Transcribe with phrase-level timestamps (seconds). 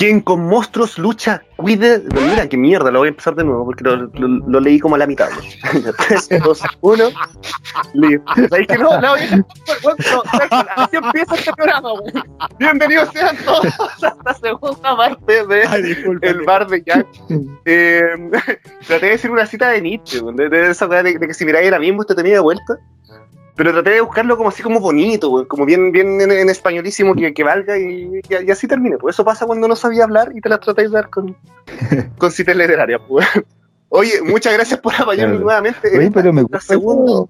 [0.00, 2.02] Quien con monstruos lucha, cuide.
[2.14, 4.94] Mira, qué mierda, lo voy a empezar de nuevo porque lo, lo- lo leí como
[4.94, 5.28] a la mitad.
[6.08, 7.04] 3, 2, 1.
[7.92, 8.24] Listo.
[8.48, 8.98] ¿Sabéis que no?
[8.98, 10.22] No, no, no,
[10.76, 12.24] así empieza este programa, weón.
[12.58, 13.66] Bienvenidos sean todos
[14.02, 15.94] a esta segunda parte de Ay.
[16.22, 17.06] El Bar de Jack.
[17.66, 18.00] Eh,
[18.86, 21.66] traté de decir una cita de Nietzsche, de, de esa de, de que si miráis
[21.66, 22.78] ahora mismo te tenía de vuelta.
[23.60, 27.34] Pero traté de buscarlo como así como bonito, como bien, bien en, en españolísimo que,
[27.34, 28.96] que valga y, y- y así termine.
[28.96, 31.36] Pues eso pasa cuando no sabía hablar y te las tratáis de dar con,
[32.16, 33.02] con citas literarias.
[33.06, 33.26] Pues.
[33.90, 35.44] Oye, muchas gracias por apoyarme Claro.
[35.44, 35.92] nuevamente.
[35.92, 36.58] en Oye, pero me gusta.
[36.60, 37.28] segunda.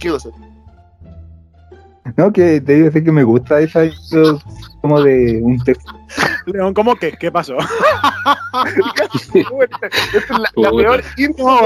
[0.00, 0.30] ¿Qué cosa?
[2.16, 4.40] No, que te iba a decir que me gusta esa eso
[4.80, 5.92] como de un texto.
[6.46, 7.12] León, ¿cómo que?
[7.12, 7.56] ¿Qué pasó?
[9.34, 11.02] Esta es la, peor
[11.38, 11.62] No,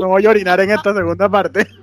[0.00, 1.66] me voy a orinar en esta segunda parte.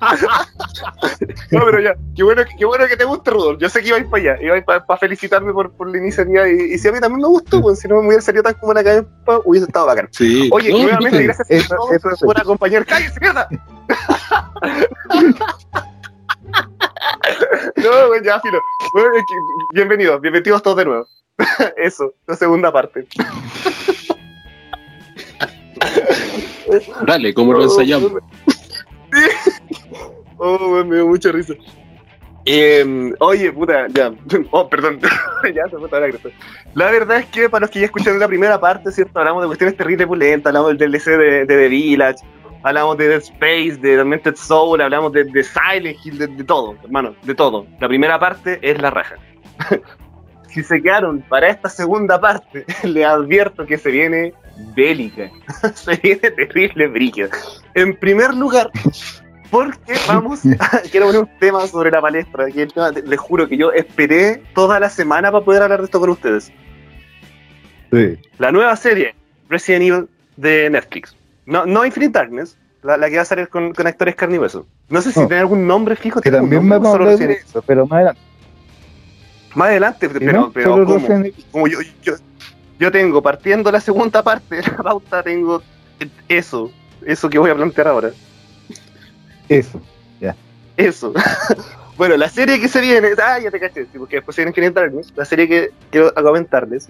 [1.51, 3.59] No, pero ya, qué bueno, qué bueno que te guste, Rudolf.
[3.61, 6.47] Yo sé que ibais para allá, ibais para felicitarme por, por la iniciativa.
[6.49, 8.55] Y, y si a mí también me gustó, pues si no me hubiera salido tan
[8.55, 9.07] como la cadena,
[9.45, 10.09] hubiese estado bacán.
[10.11, 10.49] Sí.
[10.51, 11.23] Oye, No, nuevamente, sí.
[11.23, 12.85] gracias Eso- a todos por acompañar.
[12.85, 13.47] ¡Cállese, mierda!
[17.77, 18.59] no, güey, ya, filo.
[19.73, 21.07] Bienvenidos, bienvenidos todos de nuevo.
[21.77, 23.07] Eso, la segunda parte.
[27.05, 28.11] Dale, como lo ensayamos.
[30.37, 31.53] Oh, me dio mucha risa.
[32.45, 34.13] Eh, oye, puta, ya.
[34.51, 34.99] Oh, perdón.
[35.55, 36.29] ya se fue la grasa.
[36.75, 39.19] La verdad es que para los que ya escucharon la primera parte, ¿cierto?
[39.19, 42.19] Hablamos de cuestiones terribles pulentas, hablamos del DLC de, de The Village,
[42.63, 46.75] hablamos de Dead Space, de Demented Soul, hablamos de, de Silent Hill, de, de todo,
[46.83, 47.65] hermano, de todo.
[47.79, 49.15] La primera parte es la raja.
[50.55, 54.33] Si se quedaron para esta segunda parte, les advierto que se viene
[54.75, 55.29] bélica.
[55.75, 57.29] se viene terrible brígida.
[57.73, 58.71] En primer lugar,
[59.51, 63.19] porque vamos a, quiero poner un tema sobre la palestra, que el tema, te- les
[63.19, 66.51] juro que yo esperé toda la semana para poder hablar de esto con ustedes.
[67.91, 68.17] Sí.
[68.39, 69.15] La nueva serie
[69.49, 71.15] Resident Evil de Netflix.
[71.45, 74.65] No, no Infinite Darkness, la, la que va a salir con, con actores hueso.
[74.89, 75.27] No sé si No.
[75.27, 76.21] tiene algún nombre fijo.
[76.21, 78.21] Que también me nombre, vamos a solo hablar de eso, pero más adelante.
[79.55, 80.51] Más adelante, ¿sí, pero, no?
[80.51, 81.07] pero ¿cómo?
[81.51, 82.13] Como yo, yo,
[82.79, 85.63] yo tengo, partiendo la segunda parte de la pauta, tengo
[86.27, 86.71] eso,
[87.05, 88.11] eso que voy a plantear ahora.
[89.49, 89.81] Eso.
[90.77, 91.13] Eso.
[91.97, 93.09] bueno, la serie que se viene.
[93.23, 95.13] Ah, ya te caché, porque después se viene Infinite Darkness.
[95.15, 96.87] La serie que quiero comentarles.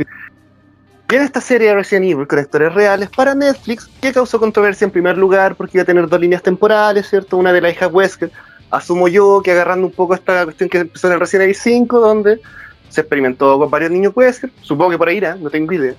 [1.08, 4.92] Viene esta serie de Resident Evil con actores reales para Netflix que causó controversia en
[4.92, 7.38] primer lugar porque iba a tener dos líneas temporales, ¿cierto?
[7.38, 8.32] Una de la hija Wesker.
[8.72, 12.00] Asumo yo que agarrando un poco esta cuestión que empezó en el Resident Evil 5,
[12.00, 12.42] donde
[12.90, 14.52] se experimentó con varios niños Wesker.
[14.62, 15.94] Supongo que por ahí irá, no tengo idea.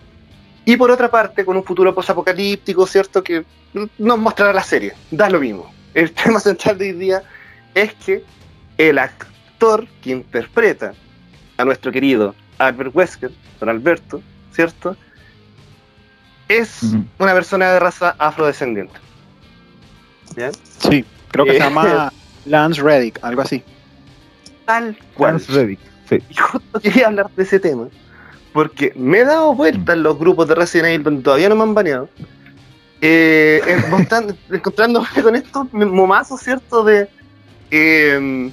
[0.65, 3.23] Y por otra parte, con un futuro posapocalíptico, ¿cierto?
[3.23, 3.45] Que
[3.99, 4.95] nos mostrará la serie.
[5.11, 5.71] Da lo mismo.
[5.95, 7.23] El tema central de hoy día
[7.75, 8.25] es que
[8.79, 10.93] el actor que interpreta
[11.57, 14.21] a nuestro querido Albert Wesker, don Alberto,
[14.53, 14.97] ¿cierto?
[16.49, 16.81] Es
[17.19, 18.95] una persona de raza afrodescendiente.
[20.37, 20.51] ¿Bien?
[20.79, 21.55] Sí, creo que Eh.
[21.55, 22.13] se llama
[22.47, 23.63] Lance Reddick, algo así.
[24.65, 25.33] Tal cual.
[25.35, 25.81] Lance Reddick.
[26.09, 26.19] Sí.
[26.31, 27.89] Y justo quería hablar de ese tema.
[28.53, 31.63] Porque me he dado vuelta en los grupos de Resident Evil donde todavía no me
[31.65, 32.09] han baneado.
[33.01, 33.61] Eh,
[34.51, 36.83] encontrándome con estos momazos, ¿cierto?
[36.85, 37.09] De,
[37.71, 38.51] eh,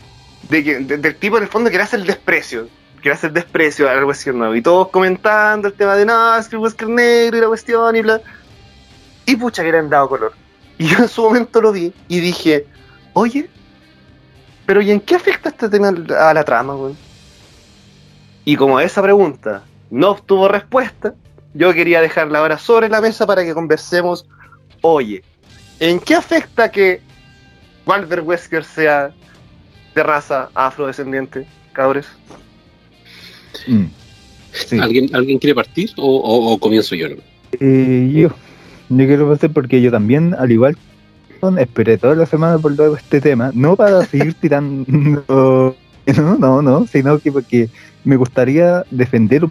[0.49, 2.67] de que, de- del tipo en el fondo que le hace el desprecio.
[3.01, 4.57] Que le hace el desprecio a la cuestión nueva.
[4.57, 6.55] Y todos comentando el tema de no, es que
[6.85, 8.21] el negro y la cuestión y bla.
[9.25, 10.33] Y pucha que le han dado color.
[10.77, 12.65] Y yo en su momento lo vi y dije,
[13.13, 13.49] oye,
[14.65, 16.93] pero ¿y en qué afecta este tema a la trama, güey?
[18.45, 21.13] Y como esa pregunta no obtuvo respuesta,
[21.53, 24.25] yo quería dejarla ahora sobre la mesa para que conversemos.
[24.81, 25.23] Oye,
[25.79, 27.01] ¿en qué afecta que
[27.85, 29.11] Walter Wesker sea
[29.95, 32.07] de raza afrodescendiente, cabres?
[33.67, 33.85] Mm.
[34.51, 34.79] Sí.
[34.79, 37.09] ¿Alguien, ¿Alguien quiere partir o, o- o comienzo yo?
[37.09, 37.15] no?
[37.59, 38.29] Eh, yo,
[38.89, 40.77] yo quiero pasar porque yo también, al igual
[41.57, 44.85] esperé toda la semana por todo este tema, no para seguir tirando,
[45.27, 47.69] no, no, no, sino que porque
[48.03, 49.45] me gustaría defender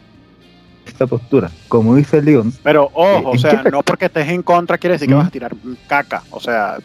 [0.86, 2.52] esta postura, como dice León.
[2.62, 5.18] Pero ojo, ¿En o sea, no porque estés en contra quiere decir que ¿Mm?
[5.18, 5.52] vas a tirar
[5.88, 6.22] caca.
[6.30, 6.78] O sea,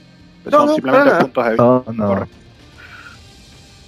[0.46, 1.64] No, son no, simplemente para puntos de vista.
[1.64, 2.36] No, no, Correcto.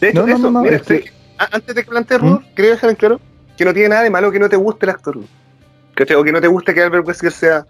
[0.01, 2.45] De hecho, No, no, eso, no, no, mira, es que- antes de que plantee Rudolf,
[2.55, 3.21] quería dejar en claro
[3.57, 5.17] que no tiene nada de malo que no te guste el actor.
[5.17, 7.65] O que no te guste que Albert Wesker sea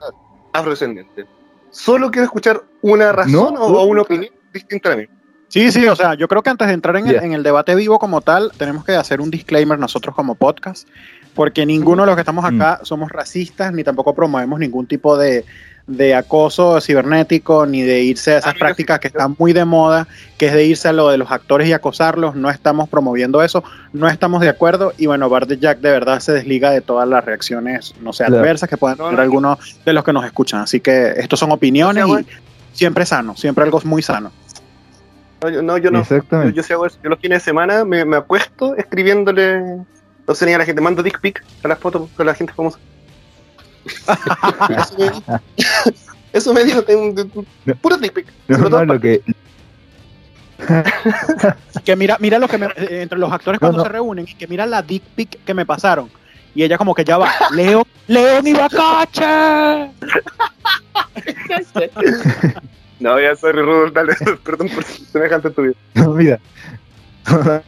[0.53, 1.25] afrodescendiente.
[1.71, 5.05] Solo quiero escuchar una razón No, o, o una opinión distinta a mí.
[5.49, 7.73] Sí, sí, o sea, yo creo que antes de entrar en, el, en el debate
[7.73, 10.87] vivo como tal, tenemos que hacer un disclaimer nosotros como podcast,
[11.33, 15.45] porque ninguno de los que estamos acá somos racistas ni tampoco promovemos ningún tipo de,
[15.89, 20.07] de acoso cibernético ni de irse a esas Amigo, prácticas que están muy de moda,
[20.37, 22.35] que es de irse a lo de los actores y acosarlos.
[22.35, 24.93] No estamos promoviendo eso, no estamos de acuerdo.
[24.97, 28.39] Y bueno, Bart Jack de verdad se desliga de todas las reacciones, no sé, Claro.
[28.41, 29.21] adversas que puedan tener no.
[29.21, 30.61] algunos de los que nos escuchan.
[30.61, 32.25] Así que estos son opiniones y
[32.77, 34.31] siempre sano, siempre algo muy sano.
[35.41, 35.77] No, yo no.
[35.79, 35.97] Yo, no.
[35.97, 36.53] Yo, Exactamente.
[36.53, 36.87] yo eso.
[37.03, 39.61] Yo los fines de semana me, me acuesto escribiéndole.
[40.27, 42.53] No sé ni a la gente, mando dick pic a las fotos con la gente
[42.53, 42.77] famosa.
[46.33, 47.31] Eso me, dijo, tengo un-
[47.65, 48.27] un- puro dick pic.
[48.47, 49.21] No, no, lo que,
[51.85, 53.83] Que mira, mira lo que me, eh, entre los actores No, cuando no.
[53.83, 56.09] se reúnen y que mira la dick pic que me pasaron.
[56.55, 59.91] Y ella como que ya va, Leo, León y Bacache.
[62.99, 64.13] No, ya sorry, Rudolf, dale,
[64.43, 65.73] perdón por semejante tu vida.
[65.93, 66.39] No, mira.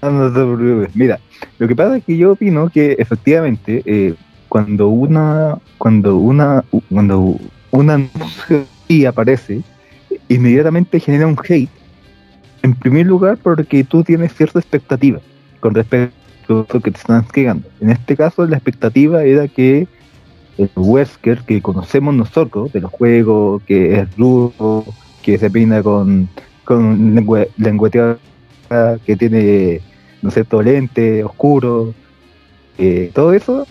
[0.02, 0.96] No preocupes.
[0.96, 1.20] Mira,
[1.60, 4.16] lo que pasa es que yo opino que efectivamente eh,
[4.52, 7.38] cuando una cuando una cuando
[7.72, 9.62] una noticia aparece,
[10.28, 11.70] inmediatamente genera un hate.
[12.62, 15.22] En primer lugar, porque tú tienes cierta expectativa
[15.62, 17.70] con respecto a lo que te están entregando.
[17.80, 19.88] En este caso, la expectativa era que
[20.58, 24.84] el Wesker que conocemos nosotros de los juegos, que es rudo,
[25.22, 26.28] que se peina con,
[26.66, 28.18] con lengua, lengüeteada,
[29.06, 29.80] que tiene,
[30.22, 31.94] no sé, lente, oscuro,
[32.78, 33.66] eh, todo eso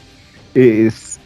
[0.55, 1.19] es-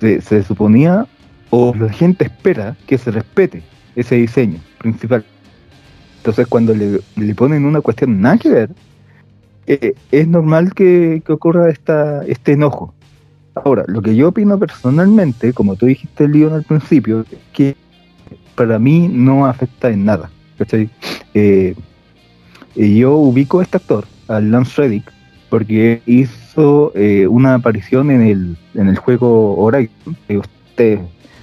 [0.00, 1.06] se, se suponía
[1.50, 3.62] o la gente espera que se respete
[3.96, 5.24] ese diseño principal.
[6.18, 8.70] Entonces cuando le, le ponen una cuestión nada que ver,
[9.66, 12.94] eh, es normal que, que ocurra esta, este enojo.
[13.54, 17.76] Ahora, lo que yo opino personalmente, como tú dijiste, Leon, al principio, es que
[18.54, 20.30] para mí no afecta en nada.
[21.34, 21.74] Eh,
[22.76, 25.12] eh, yo ubico a este actor, al Lance Reddick,
[25.50, 26.02] porque
[26.58, 30.16] hizo eh, una aparición en el, en el juego Horizon.
[30.28, 31.00] Y ustedes,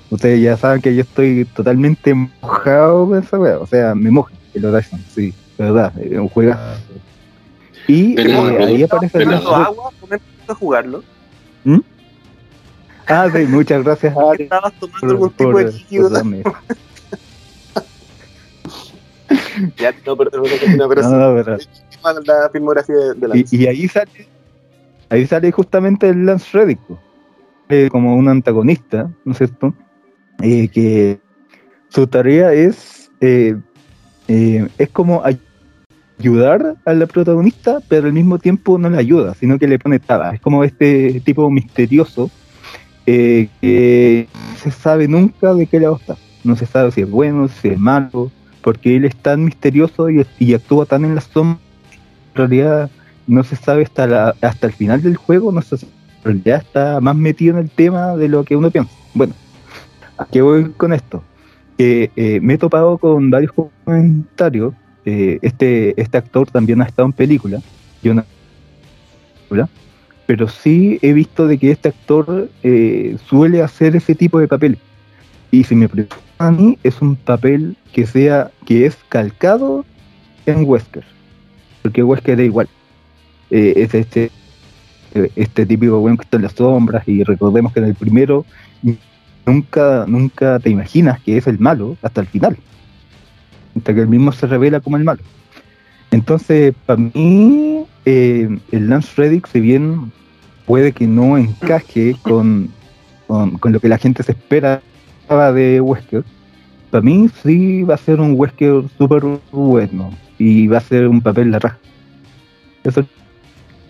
[0.10, 3.60] ustedes ya saben que yo estoy totalmente mojado con esa wea.
[3.60, 6.56] O sea, me moja el Horizon, sí, verdad, es un juego.
[7.88, 11.04] Y Pero, eh, ahí aparece el agua, de jugarlo.
[13.08, 16.10] Ah, sí, muchas gracias a Estabas tomando por, algún tipo por- de líquido.
[19.78, 20.44] Ya, no, pero, pero,
[20.76, 21.58] no, pero No, no, pero-
[22.26, 24.12] la filmografía de, de la y, y ahí sale
[25.10, 26.80] ahí sale justamente el Lance Reddick.
[27.70, 29.74] Eh, como un antagonista ¿no es cierto?
[30.44, 31.20] Eh, que
[31.90, 33.56] su tarea es eh,
[34.28, 35.40] es como ay-
[36.20, 39.98] ayudar a la protagonista pero al mismo tiempo no la ayuda sino que le pone
[40.00, 42.30] trabas es como este tipo misterioso
[43.06, 47.48] que no se sabe nunca de qué lado está no se sabe si es bueno
[47.48, 48.32] si es malo
[48.62, 51.60] porque él es tan misterioso y, y actúa tan en la sombra
[52.32, 52.90] en realidad
[53.28, 55.92] no se sabe hasta hasta el final del juego, no se sabe,
[56.44, 58.92] ya está más metido en el tema de lo que uno piensa.
[59.14, 59.34] Bueno,
[60.18, 61.24] ¿a qué voy con esto?
[61.78, 64.74] Eh, me he topado con varios comentarios.
[65.06, 67.62] eh, este, este actor también ha estado en película,
[70.26, 74.80] pero sí he visto de que este actor eh, suele hacer ese tipo de papel.
[75.52, 79.86] Y si me preguntan a mí, es un papel que sea, que es calcado
[80.48, 81.04] en Wesker
[81.86, 82.68] porque Wesker es igual.
[83.52, 84.32] Eh, es este,
[85.36, 88.46] este típico weón que está en las sombras y recordemos que en el primero
[89.46, 92.58] nunca, nunca te imaginas que es el malo hasta el final.
[93.76, 95.22] Hasta que él mismo se revela como el malo.
[96.12, 100.12] Entonces, para mí, eh, el Lance Reddick, si bien
[100.66, 102.70] puede que no encaje con,
[103.28, 104.82] con, lo que la gente se espera
[105.54, 106.24] de Wesker,
[106.90, 111.22] para mí sí va a ser un Wesker súper bueno y va a ser un
[111.22, 111.78] papel raja.
[112.84, 113.08] Eso es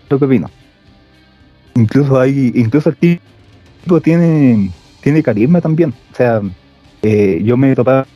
[0.08, 0.50] lo que opino.
[1.74, 4.70] Incluso hay, incluso el tipo tiene,
[5.02, 5.94] tiene carisma también.
[6.12, 6.40] O sea,
[7.02, 8.06] eh, yo me he topado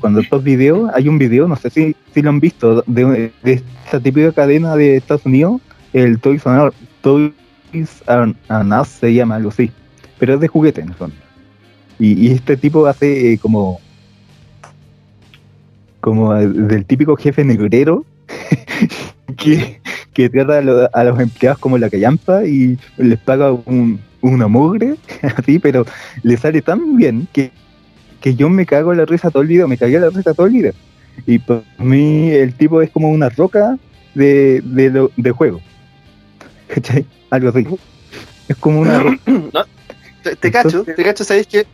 [0.00, 3.62] cuando estos videos, hay un video, no sé si, si lo han visto, de, de
[3.84, 5.60] esta típica cadena de Estados Unidos,
[5.92, 6.70] el Toys R
[7.02, 7.32] Toys
[8.06, 8.34] R
[8.80, 9.70] Us se llama algo así,
[10.18, 11.16] pero es de juguete en el fondo.
[11.98, 13.80] Y, y este tipo hace eh, como
[16.00, 18.04] como del típico jefe negrero
[19.38, 19.80] que,
[20.14, 24.48] que trata a, lo- a los empleados como la callampa y les paga un, una
[24.48, 24.94] mugre,
[25.36, 25.84] así, pero
[26.22, 27.50] le sale tan bien que,
[28.20, 30.32] que yo me cago en la risa todo el video, me cagué en la risa
[30.32, 30.72] todo el video.
[31.26, 33.76] Y para mí el tipo es como una roca
[34.14, 35.60] de, de, lo- de juego.
[36.68, 37.04] ¿Cachai?
[37.30, 37.66] Algo así.
[38.48, 39.18] Es como una roca.
[40.22, 41.66] Te, te cacho, te cacho, ¿sabéis que?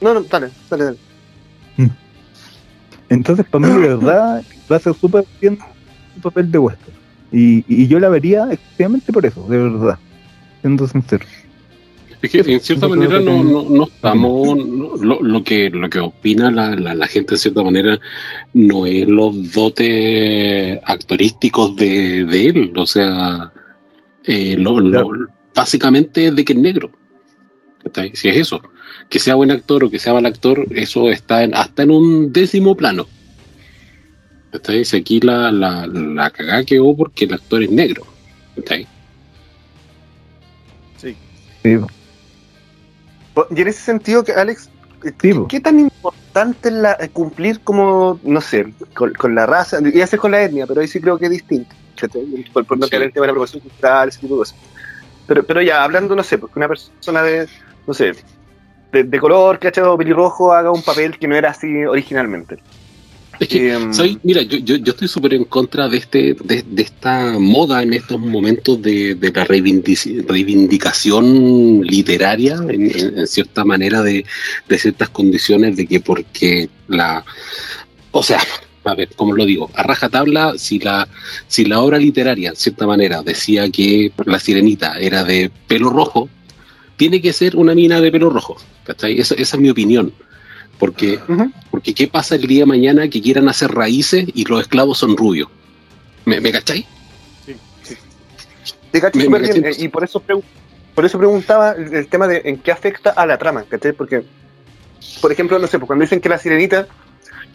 [0.00, 0.98] No, no, dale, dale, dale.
[3.10, 5.58] Entonces, para mí, de verdad, va a ser súper bien
[6.16, 6.94] un papel de Wesker.
[7.36, 9.98] Y, y yo la vería exclusivamente por eso, de verdad.
[10.60, 11.24] Siendo sincero.
[12.22, 15.98] Es que en cierta manera no, no, no estamos, no- lo, lo que lo que
[16.00, 17.98] opina la, la, la gente en cierta manera
[18.54, 23.52] no es los dotes actorísticos de, de él, o sea,
[24.24, 25.10] eh, lo, lo-
[25.54, 26.90] básicamente es de que es negro.
[28.14, 28.62] Si es eso,
[29.10, 32.32] que sea buen actor o que sea mal actor, eso está en- hasta en un
[32.32, 33.06] décimo plano.
[34.96, 38.04] Aquí la, la, la cagada quedó porque el actor es negro.
[38.66, 38.86] Sí.
[40.96, 41.16] Sí,
[43.50, 44.70] Y en ese sentido, que Alex,
[45.04, 45.12] eh.
[45.48, 49.78] ¿qué tan importante es la, eh, cumplir como, no sé, con, con la raza?
[49.82, 51.74] Y hacer con la etnia, pero ahí sí creo que es distinto.
[52.52, 52.90] Por, por no Sí.
[52.90, 54.56] caer en el tema de la apropiación cultural, ese tipo de cosas.
[55.26, 57.48] Pero, pero ya, hablando, no sé, porque una persona de,
[57.86, 58.12] no sé,
[58.92, 59.84] de, de color, ¿cachai?
[59.84, 62.58] O pelirrojo haga un papel que no era así originalmente.
[63.40, 64.16] Es que Em, ¿Sabes?
[64.22, 67.92] Mira, yo, yo, yo estoy súper en contra de este de, de esta moda en
[67.92, 74.24] estos momentos de, de la reivindicación literaria, en, en- en cierta manera, de,
[74.68, 77.24] de ciertas condiciones de que porque la...
[78.12, 78.40] O sea,
[78.84, 79.70] a ver, ¿cómo lo digo?
[79.74, 81.08] A rajatabla, si la,
[81.48, 86.28] si la obra literaria, en cierta manera, decía que la sirenita era de pelo rojo,
[86.96, 88.56] tiene que ser una mina de pelo rojo.
[88.84, 89.18] ¿cachai?
[89.18, 90.12] Esa, esa es mi opinión.
[90.78, 91.18] Porque
[91.70, 95.16] porque ¿qué pasa el día de mañana que quieran hacer raíces y los esclavos son
[95.16, 95.48] rubios?
[96.24, 96.86] ¿Me, me cachai?
[98.90, 99.80] Te cacho Me- súper me bien, caché.
[99.80, 100.22] eh, y por eso,
[100.94, 103.92] por eso preguntaba el, el tema de en qué afecta a la trama, ¿cachai?
[103.92, 104.22] Porque,
[105.20, 106.86] por ejemplo, no sé, pues cuando dicen que la sirenita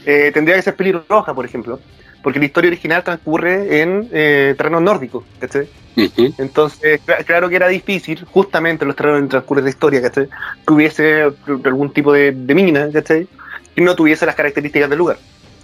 [0.06, 1.80] eh, tendría que ser pelirroja, por ejemplo,
[2.24, 5.68] porque la historia original transcurre en eh, terrenos nórdicos, ¿cachai?
[5.98, 6.34] Ujú.
[6.38, 10.02] Entonces, cla- claro que era difícil, justamente en los terrenos en transcurso de la historia,
[10.02, 10.28] ¿cachai?
[10.66, 11.24] Que hubiese
[11.66, 13.28] algún tipo de, de mina, ¿cachai?
[13.76, 15.18] Que no tuviese las características del lugar,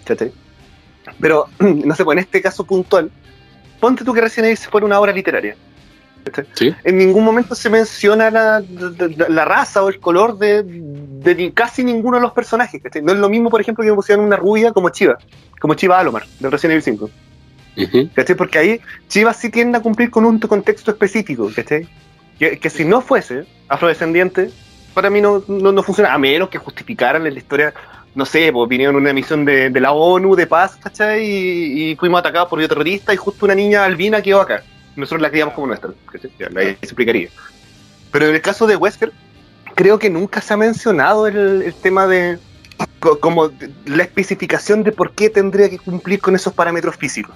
[0.06, 0.32] ¿cachai?
[1.20, 3.12] Pero, no sé, pues en este caso puntual,
[3.80, 5.56] ponte tú que recién se fuera una obra literaria.
[6.54, 6.74] Sí.
[6.84, 12.18] En ningún momento se menciona la, la- la raza o el color de, casi ninguno
[12.18, 12.82] de los personajes.
[12.82, 13.02] ¿cachai?
[13.02, 15.18] No es lo mismo, por ejemplo, que me pusieran una rubia como Chiva,
[15.60, 17.10] como Chiva Alomar, de Resident Evil 5.
[17.78, 18.10] Ujú.
[18.14, 18.36] ¿cachai?
[18.36, 21.88] Porque ahí Chivas sí tiende a cumplir con un contexto específico, ¿cachai?
[22.40, 24.50] Que, que si no fuese afrodescendiente,
[24.94, 27.74] para mí no, no, no funciona, a menos que justificaran en la historia,
[28.16, 31.24] no sé, pues vinieron una misión de, de la ONU de paz, ¿cachai?
[31.26, 34.64] Y, y fuimos atacados por bioterroristas y justo una niña albina quedó acá.
[34.96, 35.92] Nosotros la criamos como nuestra,
[36.56, 37.30] ahí se explicaría.
[38.12, 39.12] Pero en el caso de Wesker,
[39.76, 42.40] creo que nunca se ha mencionado el, el tema de
[43.00, 47.36] co- como de- la especificación de por qué tendría que cumplir con esos parámetros físicos.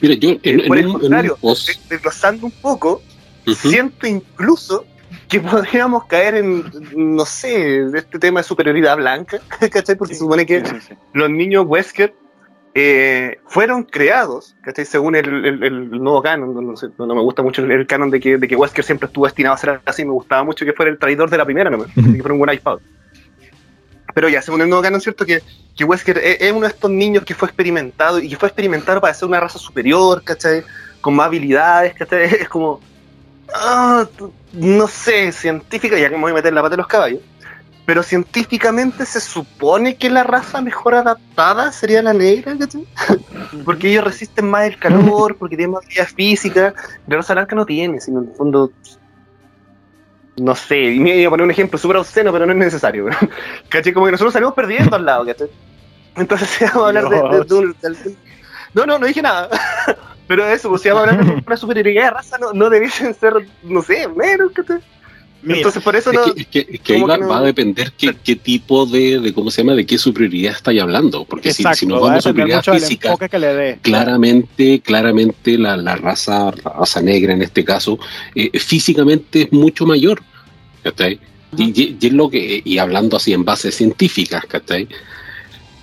[0.00, 1.38] Mira, yo en, en Por el un, en un contrario,
[1.88, 3.02] desglosando un poco,
[3.46, 3.54] Ujú.
[3.70, 4.84] siento incluso
[5.28, 9.38] que podríamos caer en, no sé, este tema de superioridad blanca,
[9.70, 9.96] ¿cachai?
[9.96, 10.94] Porque se supone que Sí, sí, sí.
[11.14, 12.14] los niños Wesker
[12.78, 14.84] eh, fueron creados, ¿cachai?
[14.84, 17.86] Según el, el- el nuevo canon, no, no sé, no- no me gusta mucho el,
[17.86, 20.66] canon de que, de que Wesker siempre estuvo destinado a ser así, me gustaba mucho
[20.66, 22.12] que fuera el traidor de la primera, nomás, Ujú.
[22.12, 22.78] que fuera un buen iPad.
[24.14, 25.40] Pero ya, según el nuevo canon, cierto que,
[25.74, 29.00] que Wesker es, es uno de estos niños que fue experimentado y que fue experimentado
[29.00, 30.62] para ser una raza superior, ¿cachai?
[31.00, 32.24] Con más habilidades, ¿cachai?
[32.42, 32.80] Es como,
[33.54, 34.06] ah,
[34.52, 37.20] no sé, científica, ya que me voy a meter la pata de los caballos.
[37.86, 42.84] Pero científicamente se supone que la raza mejor adaptada sería la negra, ¿cachai?
[43.64, 46.74] Porque ellos resisten más el calor, porque tienen más habilidad física.
[47.06, 48.72] La raza blanca no tiene, sino en el fondo.
[50.38, 53.06] No sé, y me iba a poner un ejemplo súper obsceno, pero no es necesario.
[53.70, 53.92] ¿Cachai?
[53.92, 55.48] Como que nosotros salimos perdiendo al lado, ¿cachai?
[56.16, 58.16] Entonces, si vamos a hablar de, de- de un- del-
[58.74, 59.48] No, no, no dije nada.
[60.26, 63.14] Pero eso, pues si vamos a hablar de una superioridad de raza, no, no debiesen
[63.14, 64.80] ser, no sé, menos, ¿cachai?
[65.46, 66.34] Mira, Entonces, por eso es no.
[66.34, 68.84] que, es que- es que ahí va, que no- va a depender qué, qué tipo
[68.84, 71.24] de, de, ¿cómo se llama?, de qué superioridad estáis hablando.
[71.24, 73.78] Porque si, exacto, si nos vamos a superioridad física, enfoque que le dé.
[73.80, 77.96] claramente, claramente la, la raza, raza negra en este caso,
[78.34, 80.20] eh, físicamente es mucho mayor.
[80.82, 81.20] ¿cachai?
[81.56, 84.88] Y, y- y es lo que, y hablando así en bases científicas, ¿cachai?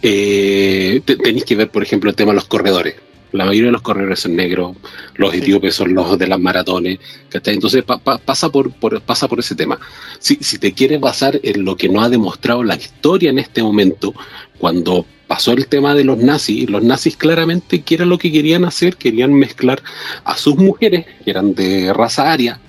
[0.01, 2.95] Eh, te- tenéis que ver, por ejemplo, el tema de los corredores.
[3.33, 4.75] La mayoría de los corredores son negros,
[5.15, 5.37] los Sí.
[5.39, 6.99] etíopes son los de las maratones,
[7.29, 7.55] ¿cachai?
[7.55, 9.79] Entonces pa- pa- pasa, por, por- pasa por ese tema.
[10.19, 13.61] Si, si te quieres basar en lo que no ha demostrado la historia en este
[13.61, 14.13] momento,
[14.59, 18.65] cuando pasó el tema de los nazis, los nazis claramente, ¿qué era lo que querían
[18.65, 18.95] hacer?
[18.97, 19.81] Querían mezclar
[20.23, 22.59] a sus mujeres, que eran de raza aria,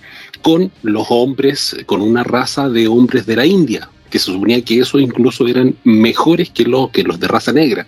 [0.43, 4.79] con los hombres, con una raza de hombres de la India, que se suponía que
[4.81, 7.87] esos incluso eran mejores que los, que los de raza negra.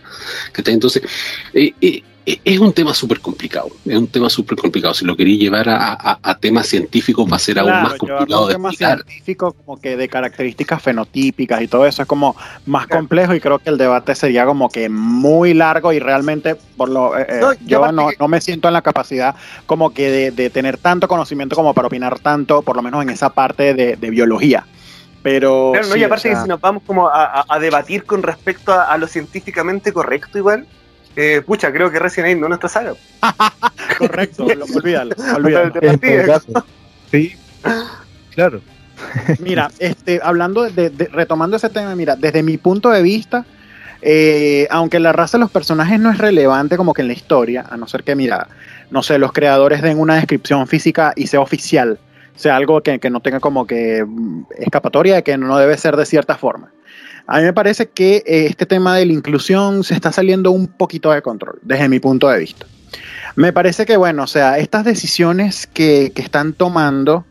[0.66, 1.02] Entonces,
[1.54, 4.92] eh, eh, es un tema súper complicado, es un tema súper complicado.
[4.94, 8.72] Si lo quería llevar a, temas científicos va a ser aún más complicado de tema
[8.72, 13.58] científico como que de características fenotípicas y todo eso es como más complejo y creo
[13.58, 17.90] que el debate sería como que muy largo y realmente por lo eh, eh, yo
[17.92, 21.86] no, no, me siento en la capacidad como que de, tener tanto conocimiento como para
[21.86, 24.66] opinar tanto, por lo menos en esa parte de, biología.
[25.22, 29.06] Pero, no, y aparte que si nos vamos como a, debatir con respecto a, lo
[29.08, 30.66] científicamente correcto igual,
[31.16, 32.94] eh, pucha, creo que Resident Evil no es nuestra saga.
[33.98, 34.44] Correcto,
[34.74, 35.72] olvídalo, olvídalo.
[37.10, 37.34] sí,
[38.34, 38.60] claro.
[39.40, 43.44] Mira, este, hablando de, retomando ese tema, mira, desde mi punto de vista,
[44.02, 47.64] eh, aunque la raza de los personajes no es relevante como que en la historia,
[47.68, 48.48] a no ser que, mira,
[48.90, 51.98] no sé, los creadores den una descripción física y sea oficial,
[52.34, 55.96] sea algo que, que no tenga como que mm, escapatoria de que no debe ser
[55.96, 56.70] de cierta forma.
[57.26, 60.68] A mí me parece que eh, este tema de la inclusión se está saliendo un
[60.68, 62.66] poquito de control, desde mi punto de vista.
[63.34, 67.24] Me parece que, bueno, o sea, estas decisiones que, están tomando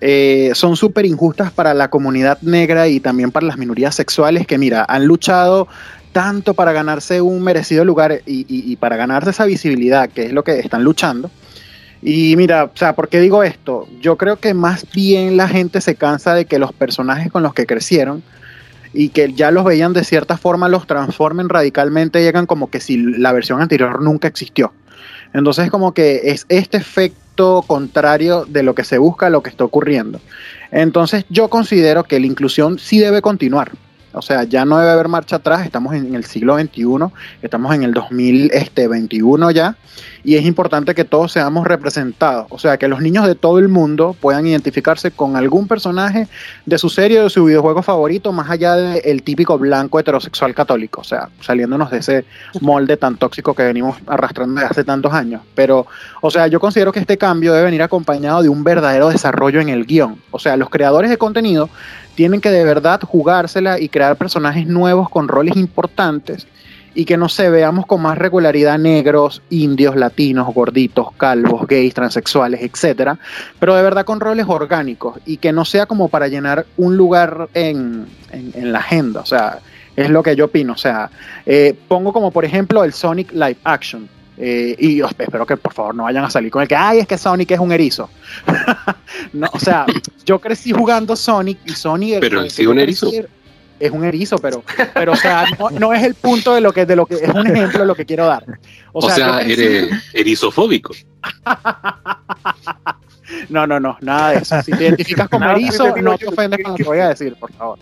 [0.00, 4.58] eh, son súper injustas para la comunidad negra y también para las minorías sexuales que,
[4.58, 5.68] mira, han luchado
[6.12, 10.44] tanto para ganarse un merecido lugar y, y, para ganarse esa visibilidad, que es lo
[10.44, 11.30] que están luchando.
[12.00, 13.86] Y mira, o sea, ¿por qué digo esto?
[14.00, 17.52] Yo creo que más bien la gente se cansa de que los personajes con los
[17.52, 18.22] que crecieron
[18.96, 22.96] y que ya los veían de cierta forma, los transformen radicalmente, llegan como que si
[22.96, 24.72] la versión anterior nunca existió.
[25.34, 29.64] Entonces como que es este efecto contrario de lo que se busca, lo que está
[29.64, 30.20] ocurriendo.
[30.70, 33.72] Entonces yo considero que la inclusión sí debe continuar.
[34.16, 36.86] O sea, ya no debe haber marcha atrás, estamos en el siglo XXI,
[37.42, 39.76] estamos en el 2021 ya,
[40.24, 42.46] y es importante que todos seamos representados.
[42.48, 46.28] O sea, que los niños de todo el mundo puedan identificarse con algún personaje
[46.64, 51.02] de su serie o de su videojuego favorito, más allá del típico blanco heterosexual católico.
[51.02, 52.24] O sea, saliéndonos de ese
[52.62, 55.42] molde tan tóxico que venimos arrastrando desde hace tantos años.
[55.54, 55.86] Pero,
[56.22, 59.68] o sea, yo considero que este cambio debe venir acompañado de un verdadero desarrollo en
[59.68, 60.20] el guion.
[60.30, 61.68] O sea, los creadores de contenido
[62.16, 66.48] tienen que de verdad jugársela y crear personajes nuevos con roles importantes
[66.94, 72.62] y que no se veamos con más regularidad negros, indios, latinos, gorditos, calvos, gays, transexuales,
[72.62, 73.18] etcétera,
[73.60, 77.50] pero de verdad con roles orgánicos y que no sea como para llenar un lugar
[77.52, 78.06] en,
[78.54, 79.58] la agenda, o sea,
[79.94, 81.10] es lo que yo opino, o sea,
[81.44, 85.94] eh, pongo como por ejemplo el Sonic Live Action, eh, y espero que por favor
[85.94, 88.10] no vayan a salir con el que, ay, es que Sonic es un erizo.
[89.32, 89.86] no, o sea,
[90.24, 92.20] yo crecí jugando Sonic y Sonic.
[92.20, 93.10] Pero es un erizo.
[93.78, 95.44] Es un erizo, pero, pero o sea,
[95.78, 97.94] no, es el punto de lo que, de lo que es un ejemplo de lo
[97.94, 98.42] que quiero dar.
[98.92, 100.94] O, sea, eres erizofóbico.
[103.50, 104.62] no, no, no, nada de eso.
[104.62, 107.78] Si te identificas como erizo, no te ofendes cuando te voy a decir, por favor.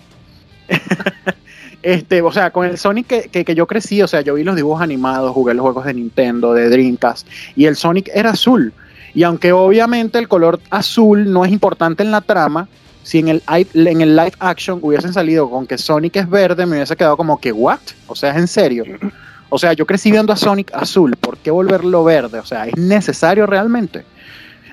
[1.84, 4.56] Este, o sea, con el Sonic que, que, yo crecí, o sea, yo vi los
[4.56, 8.72] dibujos animados, jugué los juegos de Nintendo, de Dreamcast, y el Sonic era azul.
[9.12, 12.68] Y aunque obviamente el color azul no es importante en la trama,
[13.02, 16.76] si en el, en el live action hubiesen salido con que Sonic es verde, me
[16.76, 17.80] hubiese quedado como que, ¿what?
[18.06, 18.84] O sea, es en serio.
[19.50, 22.38] O sea, yo crecí viendo a Sonic azul, ¿por qué volverlo verde?
[22.38, 24.06] O sea, ¿es necesario realmente?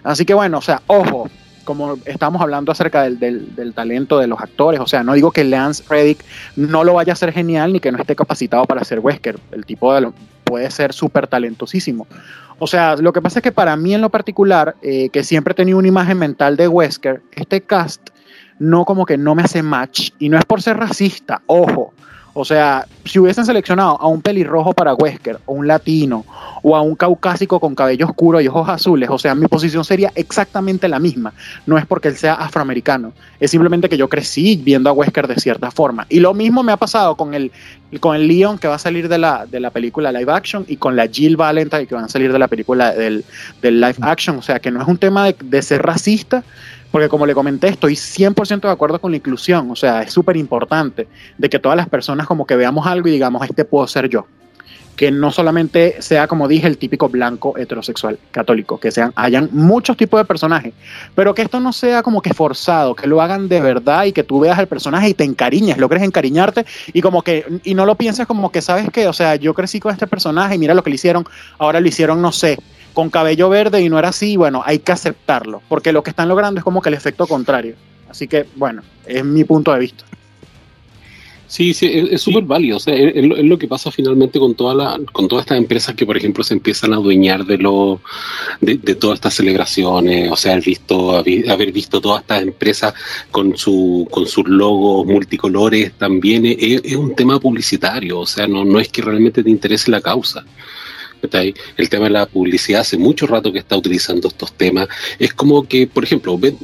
[0.02, 1.30] Así que bueno, o sea, ojo,
[1.71, 5.84] como estamos hablando acerca del, talento de los actores, o sea, no digo que Lance
[5.88, 6.19] Reddick
[6.57, 9.65] no lo vaya a hacer genial ni que no esté capacitado para ser Wesker, el
[9.65, 10.12] tipo de
[10.43, 12.07] puede ser súper talentosísimo.
[12.60, 15.53] O sea, lo que pasa es que para mí en lo particular, eh, que siempre
[15.53, 18.10] he tenido una imagen mental de Wesker, este cast
[18.60, 21.93] no como que no me hace match, y no es por ser racista, ojo,
[22.33, 26.25] o sea, si hubiesen seleccionado a un pelirrojo para Wesker, o un latino,
[26.63, 30.11] o a un caucásico con cabello oscuro y ojos azules, o sea, mi posición sería
[30.15, 31.33] exactamente la misma.
[31.65, 35.35] No es porque él sea afroamericano, es simplemente que yo crecí viendo a Wesker de
[35.35, 36.05] cierta forma.
[36.09, 37.51] Y lo mismo me ha pasado con el,
[37.99, 40.77] con el Leon que va a salir de la, de la película live action y
[40.77, 43.25] con la Jill Valentine que van a salir de la película del,
[43.61, 44.37] live action.
[44.37, 46.43] O sea, que no es un tema de ser racista,
[46.91, 50.38] porque como le comenté, estoy 100% de acuerdo con la inclusión, o sea, es súper
[50.38, 54.10] importante de que todas las personas como que veamos algo y digamos, este puedo ser
[54.10, 54.27] yo.
[54.97, 59.95] Que no solamente sea, como dije, el típico blanco heterosexual católico, que sean, hayan muchos
[59.95, 60.73] tipos de personajes,
[61.15, 64.23] pero que esto no sea como que forzado, que lo hagan de verdad y que
[64.23, 67.95] tú veas al personaje y te encariñes, logres encariñarte y como que, y no lo
[67.95, 69.08] pienses como que, ¿sabes qué?
[69.08, 71.25] O sea, yo crecí con este personaje y mira lo que le hicieron,
[71.58, 72.60] ahora lo hicieron, no sé,
[72.93, 76.30] con cabello verde y no era así, bueno, hay que aceptarlo, porque lo que están
[76.30, 77.75] logrando es como que el efecto contrario.
[78.10, 80.04] Así que, bueno, es mi punto de vista.
[81.51, 82.77] Sí, sí, es súper válido.
[82.77, 86.06] O sea, es, lo que pasa finalmente con toda la, con todas estas empresas que,
[86.06, 87.99] por ejemplo, se empiezan a adueñar de lo,
[88.62, 90.32] de, todas estas celebraciones.
[90.32, 92.93] O sea, haber visto, haber visto todas estas empresas
[93.32, 98.19] con su, con sus logos multicolores también es, es, un tema publicitario.
[98.19, 100.45] O sea, no, no es que realmente te interese la causa.
[101.77, 104.88] El tema de la publicidad hace mucho rato que está utilizando estos temas.
[105.19, 106.57] Es como que, por ejemplo, ven,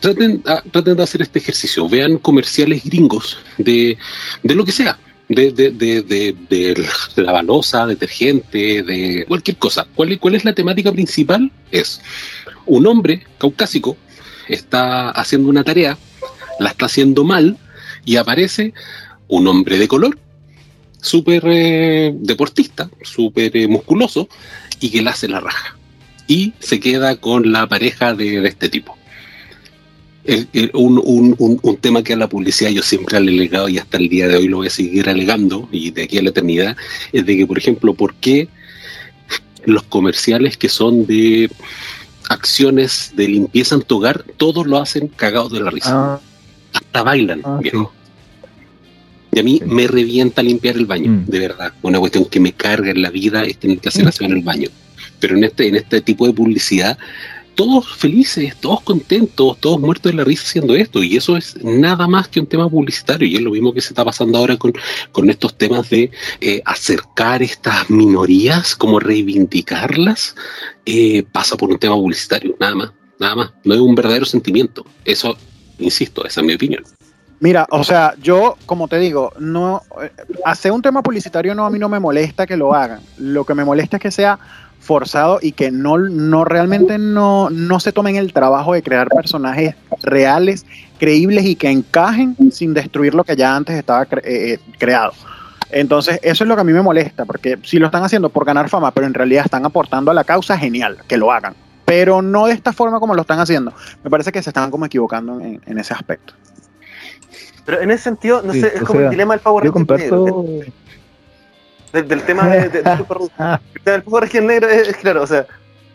[0.00, 3.96] traten, a- traten de hacer este ejercicio, vean comerciales gringos de,
[4.42, 6.02] de lo que sea, de, de, de,
[6.48, 6.86] de,
[7.22, 9.86] la balosa, detergente, de cualquier cosa.
[9.94, 11.50] ¿Cuál, es- ¿Cuál es la temática principal?
[11.70, 12.00] Es
[12.66, 13.96] un hombre caucásico
[14.48, 15.96] está haciendo una tarea,
[16.58, 17.56] la está haciendo mal
[18.04, 18.74] y aparece
[19.28, 20.18] un hombre de color,
[21.00, 24.28] súper eh, deportista, súper eh, musculoso
[24.80, 25.76] y que le hace la raja.
[26.26, 28.96] Y se queda con la pareja de, de este tipo.
[30.24, 33.68] El- el- un, un- un- un tema que a la publicidad yo siempre he alegado
[33.68, 36.22] y hasta el día de hoy lo voy a seguir alegando y de aquí a
[36.22, 36.76] la eternidad,
[37.12, 38.48] es de que, por ejemplo, ¿por qué
[39.64, 41.50] los comerciales que son de
[42.28, 45.90] acciones de limpieza en tu hogar, todos lo hacen cagados de la risa?
[46.14, 46.20] Ah,
[46.74, 47.92] Hasta bailan, Ah, viejo.
[49.32, 49.64] Y a mí Sí.
[49.66, 51.26] me revienta limpiar el baño, Mm.
[51.26, 51.72] de verdad.
[51.82, 54.42] Una cuestión que me carga en la vida es tener que hacer aseo en el
[54.42, 54.68] baño.
[55.20, 56.98] Pero en este, en este tipo de publicidad,
[57.54, 61.02] todos felices, todos contentos, todos muertos de la risa haciendo esto.
[61.02, 63.28] Y eso es nada más que un tema publicitario.
[63.28, 64.72] Y es lo mismo que se está pasando ahora con,
[65.12, 70.34] con estos temas de eh, acercar estas minorías, como reivindicarlas,
[70.86, 73.50] eh, pasa por un tema publicitario, nada más, nada más.
[73.64, 74.86] No es un verdadero sentimiento.
[75.04, 75.36] Eso,
[75.78, 76.82] insisto, esa es mi opinión.
[77.40, 80.10] Mira, o sea, yo, como te digo, no eh,
[80.44, 83.00] hacer un tema publicitario no a mí no me molesta que lo hagan.
[83.18, 84.38] Lo que me molesta es que sea
[84.78, 89.74] forzado y que no, no realmente no, no se tomen el trabajo de crear personajes
[90.02, 90.66] reales,
[90.98, 95.12] creíbles y que encajen sin destruir lo que ya antes estaba cre- eh, eh, creado.
[95.70, 98.44] Entonces, eso es lo que a mí me molesta, porque si lo están haciendo por
[98.44, 101.54] ganar fama, pero en realidad están aportando a la causa, genial, que lo hagan.
[101.84, 103.72] Pero no de esta forma como lo están haciendo.
[104.02, 106.34] Me parece que se están como equivocando en- en ese aspecto.
[107.70, 109.70] Pero en ese sentido, no Sí, sé, es como sea, el dilema del Power yo
[109.72, 110.72] Ranger negro, comparto.
[111.92, 114.96] del, del tema de, de, de Super El tema del Power Ranger negro es, es
[114.96, 115.46] claro, o sea,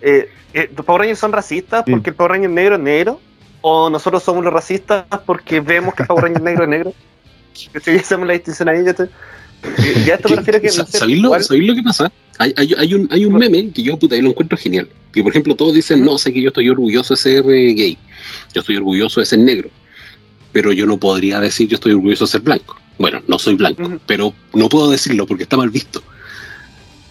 [0.02, 1.92] eh, eh, ¿los Power Rangers son racistas Sí.
[1.92, 3.20] porque el Power Ranger negro es negro?
[3.60, 6.94] ¿O nosotros somos los racistas porque vemos que el Power Ranger negro es negro?
[7.74, 9.10] Que si hacemos la distinción ahí, ya, te,
[10.06, 12.12] y a esto me refiero que, no sé, ¿Sabéis lo, sabéis lo que pasa?
[12.38, 14.88] Hay, hay, hay un, hay un meme que yo puta, yo lo encuentro genial.
[15.12, 17.98] Que por ejemplo todos dicen, no, sé que yo estoy orgulloso de ser eh, gay.
[18.54, 19.70] Yo estoy orgulloso de ser negro.
[20.56, 22.78] Pero yo no podría decir yo estoy orgulloso de ser blanco.
[22.98, 26.02] Bueno, no soy blanco, pero no puedo decirlo porque está mal visto.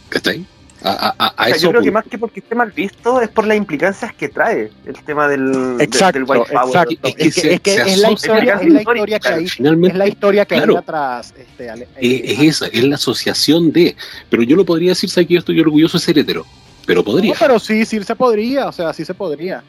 [0.09, 0.46] ¿Cachai?
[0.83, 2.70] A, a, a, a O sea, eso yo creo que más que porque esté mal
[2.70, 6.66] visto es por las implicancias que trae el tema del, de- Exacto, del white power.
[6.68, 6.94] exacto.
[7.02, 9.92] Es Es que es, que se es la historia, es la historia que hay, Finalmente,
[9.92, 10.72] es la historia que Claro.
[10.72, 11.35] hay atrás.
[11.37, 13.94] Este, Ale- Eh, eh, es esa, es la asociación de.
[14.30, 16.46] Pero yo no podría decir ¿sabes que yo estoy orgulloso de ser hetero.
[16.87, 17.33] Pero podría.
[17.35, 19.62] No, pero sí, sí se podría, o sea, sí se podría.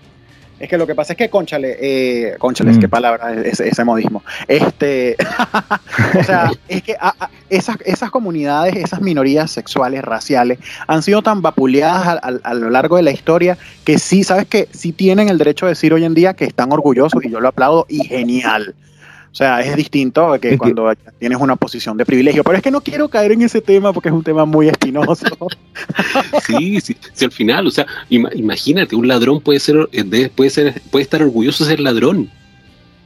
[0.59, 2.81] Es que lo que pasa es que, conchale, eh, conchale, es Mm.
[2.81, 4.23] qué palabra es ese, modismo.
[4.47, 5.17] Este,
[6.19, 11.21] o sea, es que a- a- esas, esas comunidades, esas minorías sexuales, raciales, han sido
[11.21, 14.91] tan vapuleadas a, a- a lo largo de la historia que sí, sabes que sí
[14.93, 17.85] tienen el derecho de decir hoy en día que están orgullosos y yo lo aplaudo
[17.89, 18.73] y genial.
[19.35, 22.41] O sea, es distinto que Es que- cuando tienes una posición de privilegio.
[22.41, 25.25] Pero es que no quiero caer en ese tema porque es un tema muy espinoso.
[26.47, 30.29] Sí, sí, sí, al final, o sea, ima- imagínate, un ladrón puede ser, eh, de-
[30.29, 32.31] puede ser, puede estar orgulloso de ser ladrón,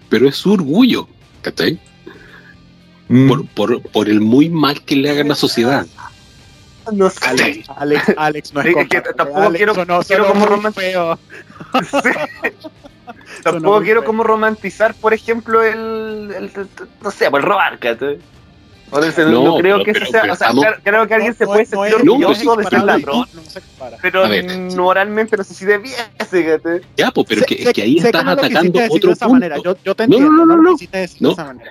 [0.08, 1.08] pero es su orgullo,
[1.42, 1.80] ¿cachai?
[3.08, 5.88] mm, Por, por, por el muy mal que le haga a la sociedad.
[6.94, 7.18] No sé.
[7.26, 11.20] Alex, Alex, Alex, no es, Es que tampoco Alex, quiero- sonó- quiero como feo.
[12.04, 12.68] Sí.
[13.44, 16.52] Tampoco quiero como romantizar, por ejemplo, el, el-
[17.02, 18.20] no sé, pues, el robar, ¿cachai?
[18.92, 21.08] O sea, no, No, creo pero- que eso pero- sea, pero o sea, claro, creo
[21.08, 23.98] que alguien se puede no sentir orgulloso no de ser ladrón, no se compara.
[24.02, 24.46] pero ver.
[24.76, 26.82] moralmente no sé si debiese, ¿cachai?
[26.98, 29.30] Ya, pues, pero Sé- es que, sé es que ahí estás atacando otro punto.
[29.30, 29.58] manera.
[29.64, 30.76] Yo, yo te No, no, no, no, no.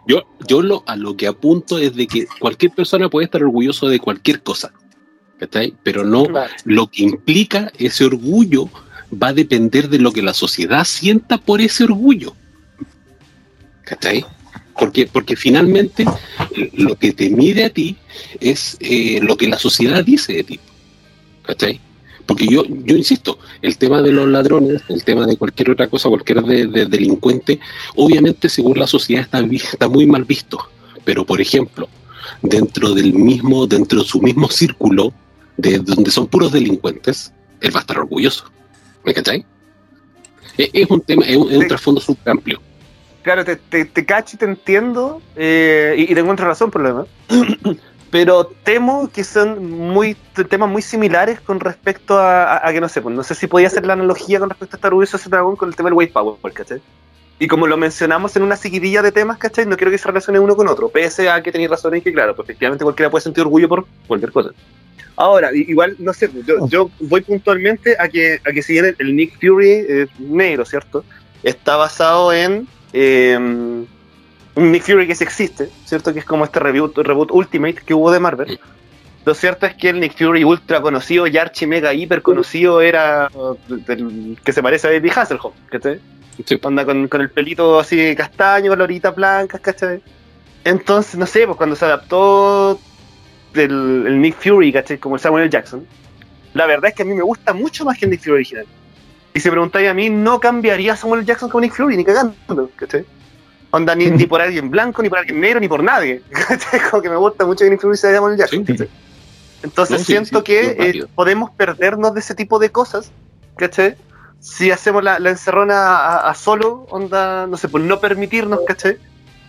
[0.07, 3.89] Yo, yo lo, a lo que apunto es de que cualquier persona puede estar orgulloso
[3.89, 4.71] de cualquier cosa,
[5.41, 5.75] ¿cachai?
[5.83, 6.53] Pero no, Claro.
[6.67, 8.69] lo que implica ese orgullo
[9.13, 12.35] va a depender de lo que la sociedad sienta por ese orgullo.
[13.85, 14.25] ¿Cachai?
[14.79, 16.05] Porque, porque finalmente
[16.75, 17.97] lo que te mide a ti
[18.41, 20.61] es eh, lo que la sociedad dice de ti.
[21.43, 21.81] ¿Cachai?
[22.27, 26.11] Porque yo, yo insisto, el tema de los ladrones, el tema de cualquier otra cosa,
[26.11, 27.59] cualquier de, de- delincuente,
[27.97, 30.59] obviamente según la sociedad está, está muy mal visto.
[31.05, 31.89] Pero por ejemplo,
[32.43, 35.15] dentro del mismo, dentro de su mismo círculo,
[35.57, 38.45] de donde son puros delincuentes, él va a estar orgulloso.
[39.05, 39.45] ¿Me cachai?
[40.57, 41.69] Es, es un tema, es un, es un Sí.
[41.69, 42.61] trasfondo súper amplio.
[43.23, 46.83] Claro, te, te, te cacho y te entiendo, eh, y, y te encuentro razón por
[46.83, 47.07] lo demás.
[48.11, 50.17] Pero temo que son muy
[50.49, 53.47] temas muy similares con respecto a, a- a que no sé, pues no sé si
[53.47, 55.95] podía hacer la analogía con respecto a Star Wars ese dragón con el tema del
[55.99, 56.81] White Power, ¿cachai?
[57.39, 59.67] Y como lo mencionamos en una seguidilla de temas, ¿cachai?
[59.67, 62.13] No quiero que se relacione uno con otro, pese a que tenéis razón en que,
[62.13, 64.51] claro, pues efectivamente cualquiera puede sentir orgullo por cualquier cosa.
[65.21, 68.97] Ahora, igual, no sé, yo, yo voy puntualmente a que, a que si bien el,
[69.01, 71.05] el Nick Fury es negro, ¿cierto?
[71.43, 73.89] Está basado en eh, un
[74.55, 76.13] Nick Fury que sí existe, ¿cierto?
[76.13, 78.61] Que es como este reboot, reboot Ultimate que hubo de Marvel.
[79.25, 83.29] Lo cierto es que el Nick Fury ultra conocido y archi mega hiper conocido era
[84.45, 85.99] que se parece a David Hasselhoff, ¿cachai?
[86.45, 86.61] Sí.
[86.63, 90.01] Onda con, con el pelito así castaño, con la orita blanca, ¿cachai?
[90.63, 92.79] Entonces, no sé, pues cuando se adaptó
[93.53, 94.99] del el Nick Fury, ¿cachai?
[94.99, 95.51] Como el Samuel L.
[95.51, 95.87] Jackson,
[96.55, 98.67] la verdad es que a mí me gusta mucho más que el Nick Fury original.
[99.35, 101.27] Y si preguntáis a mí, no cambiaría a Samuel L.
[101.27, 103.05] Jackson con Nick Fury, ni cagando, ¿cachai?
[103.71, 106.23] Onda, ni, ni por alguien blanco, ni por alguien negro, ni por nadie.
[106.31, 106.81] ¿cachai?
[106.91, 108.41] Como que me gusta mucho que Nick Fury sea Samuel L.
[108.41, 108.89] Jackson.
[109.63, 113.11] Entonces No, sí, siento sí, que eh, podemos perdernos de ese tipo de cosas,
[113.57, 113.97] ¿cachai?
[114.41, 118.99] Si hacemos la, la encerrona a, a solo, onda, no sé, pues no permitirnos, ¿cachai?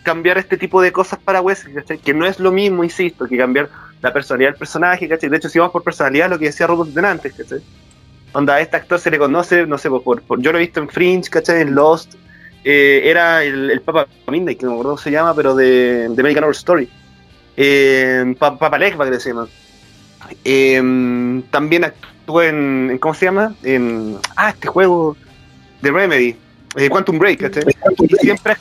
[0.03, 1.99] Cambiar este tipo de cosas para Wesley, ¿cachai?
[1.99, 3.69] Que no es lo mismo, insisto, que cambiar
[4.01, 5.29] la personalidad del personaje, ¿cachai?
[5.29, 7.59] De hecho, si vamos por personalidad, lo que decía Robert antes, ¿cachai?
[8.31, 10.79] Onda, a este actor se le conoce, no sé, por, por- yo lo he visto
[10.79, 11.61] en Fringe, ¿cachai?
[11.61, 12.13] En Lost,
[12.63, 16.07] eh, era el, el Papa Midnight, que no me acuerdo cómo se llama, pero de,
[16.09, 16.89] de American Horror Story.
[17.57, 19.47] Eh, Pa- Papa Legba, que se llama.
[20.45, 23.53] Eh, también actuó en, ¿cómo se llama?
[23.63, 25.17] En, ah, este juego
[25.81, 26.35] de Remedy,
[26.75, 27.63] eh, Quantum Break, ¿cachai?
[28.07, 28.55] Y siempre,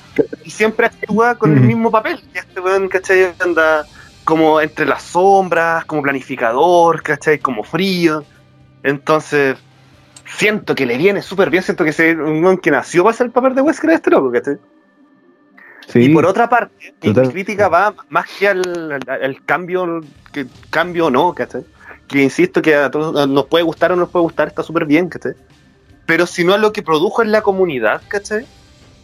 [0.44, 1.66] y siempre actúa con el Ujú.
[1.66, 2.20] mismo papel.
[2.32, 3.32] que Este weón, ¿cachai?
[3.40, 3.86] Anda
[4.28, 7.38] como entre las sombras, como planificador, ¿cachai?
[7.38, 8.24] Como frío.
[8.82, 9.56] Entonces,
[10.26, 11.62] siento que le viene súper bien.
[11.62, 14.30] Siento que es un weón que nació para hacer el papel de Wesker este loco,
[14.30, 14.56] ¿cachai?
[15.86, 17.32] Sí, Y por otra parte, mi Total.
[17.32, 21.64] crítica va más que al, al- al cambio, que cambio o no, ¿cachai?
[22.06, 24.84] Que insisto que a todos nos puede gustar o no nos puede gustar, está súper
[24.84, 25.32] bien, ¿cachai?
[26.04, 28.44] Pero si no a lo que produjo en la comunidad, ¿cachai?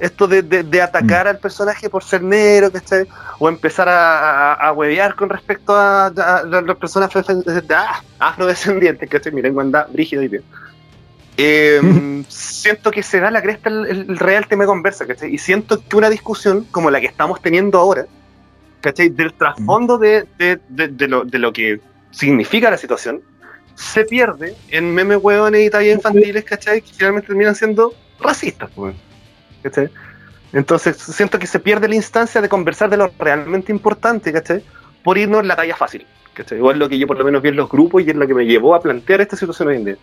[0.05, 3.07] Esto de, de- de atacar al personaje por ser negro, ¿cachai?
[3.39, 7.11] O empezar a, a, a huevear con respecto a, a- a las personas
[7.71, 9.33] ah, afrodescendientes, ¿cachai?
[9.33, 10.43] Mi lengua anda brígido y bien.
[11.37, 11.81] Eh,
[12.29, 15.33] siento que se da la cresta el, el real tema de conversa, ¿cachai?
[15.35, 18.07] Y siento que una discusión como la que estamos teniendo ahora,
[18.83, 19.09] ¿cachai?
[19.09, 23.23] Del trasfondo de, de, de- de lo, de lo que significa la situación,
[23.75, 26.83] se pierde en memes hueones y tallas infantiles, ¿cachai?
[26.83, 28.95] Que finalmente terminan siendo racistas, pues,
[29.65, 29.89] ¿cachai?
[30.53, 34.63] Entonces siento que se pierde la instancia de conversar de lo realmente importante, ¿cachai?
[35.03, 36.59] Por irnos en la talla fácil, ¿cachai?
[36.59, 38.35] Igual lo que yo por lo menos vi en los grupos y es lo que
[38.35, 39.97] me llevó a plantear esta situación hoy en día.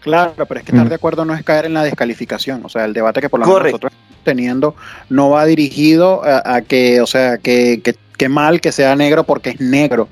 [0.00, 0.88] Claro, pero es que estar Mm.
[0.88, 2.64] de acuerdo no es caer en la descalificación.
[2.64, 4.76] O sea, el debate que por lo menos nosotros estamos teniendo
[5.10, 9.24] no va dirigido a, a que, o sea, que, que, que mal que sea negro
[9.24, 10.08] porque es negro.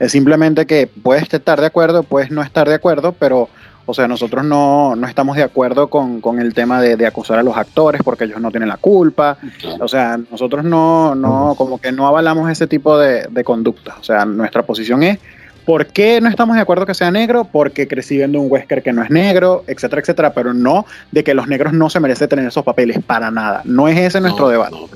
[0.00, 3.48] Es simplemente que puedes estar de acuerdo, puedes no estar de acuerdo, pero,
[3.86, 7.38] o sea, nosotros no, no estamos de acuerdo con, con el tema de, de acusar
[7.38, 9.38] a los actores porque ellos no tienen la culpa.
[9.80, 13.94] O sea, nosotros no, no, como que no avalamos ese tipo de, de conductas.
[14.00, 15.18] O sea, nuestra posición es
[15.66, 17.48] ¿Por qué no estamos de acuerdo que sea negro?
[17.50, 21.34] Porque crecí viendo un Wesker que no es negro, etcétera, etcétera, pero no de que
[21.34, 23.62] los negros no se merecen tener esos papeles para nada.
[23.64, 24.76] No es ese nuestro debate.
[24.76, 24.88] no,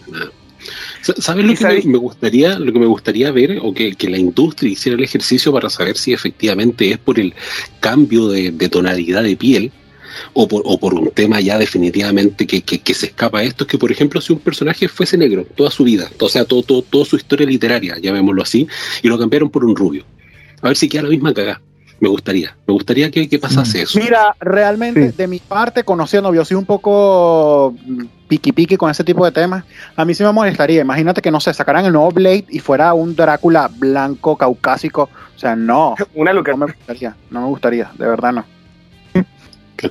[1.02, 4.72] ¿Sabes lo que me, gustaría, lo que me gustaría ver o que, que la industria
[4.72, 7.32] hiciera el ejercicio para saber si efectivamente es por el
[7.80, 9.72] cambio de, de tonalidad de piel
[10.34, 13.64] o por, o por un tema ya definitivamente que, que- que se escapa a esto,
[13.64, 16.62] es que por ejemplo si un personaje fuese negro toda su vida, o sea, todo,
[16.62, 18.66] todo, toda su historia literaria, llamémoslo así,
[19.02, 20.04] y lo cambiaron por un rubio.
[20.60, 21.62] A ver si queda la misma cagada.
[22.00, 23.98] Me gustaría, me gustaría que, que pasase eso.
[24.00, 25.16] Mira, realmente Sí.
[25.18, 29.32] de mi parte, conociendo, yo soy un poco mm, piqui piqui con ese tipo de
[29.32, 29.64] temas.
[29.96, 30.80] A mí sí me molestaría.
[30.80, 35.10] Imagínate que no sé, sacaran el nuevo Blade y fuera un Drácula blanco, caucásico.
[35.36, 38.44] O sea, no, Una no me gustaría, no me gustaría, de verdad no.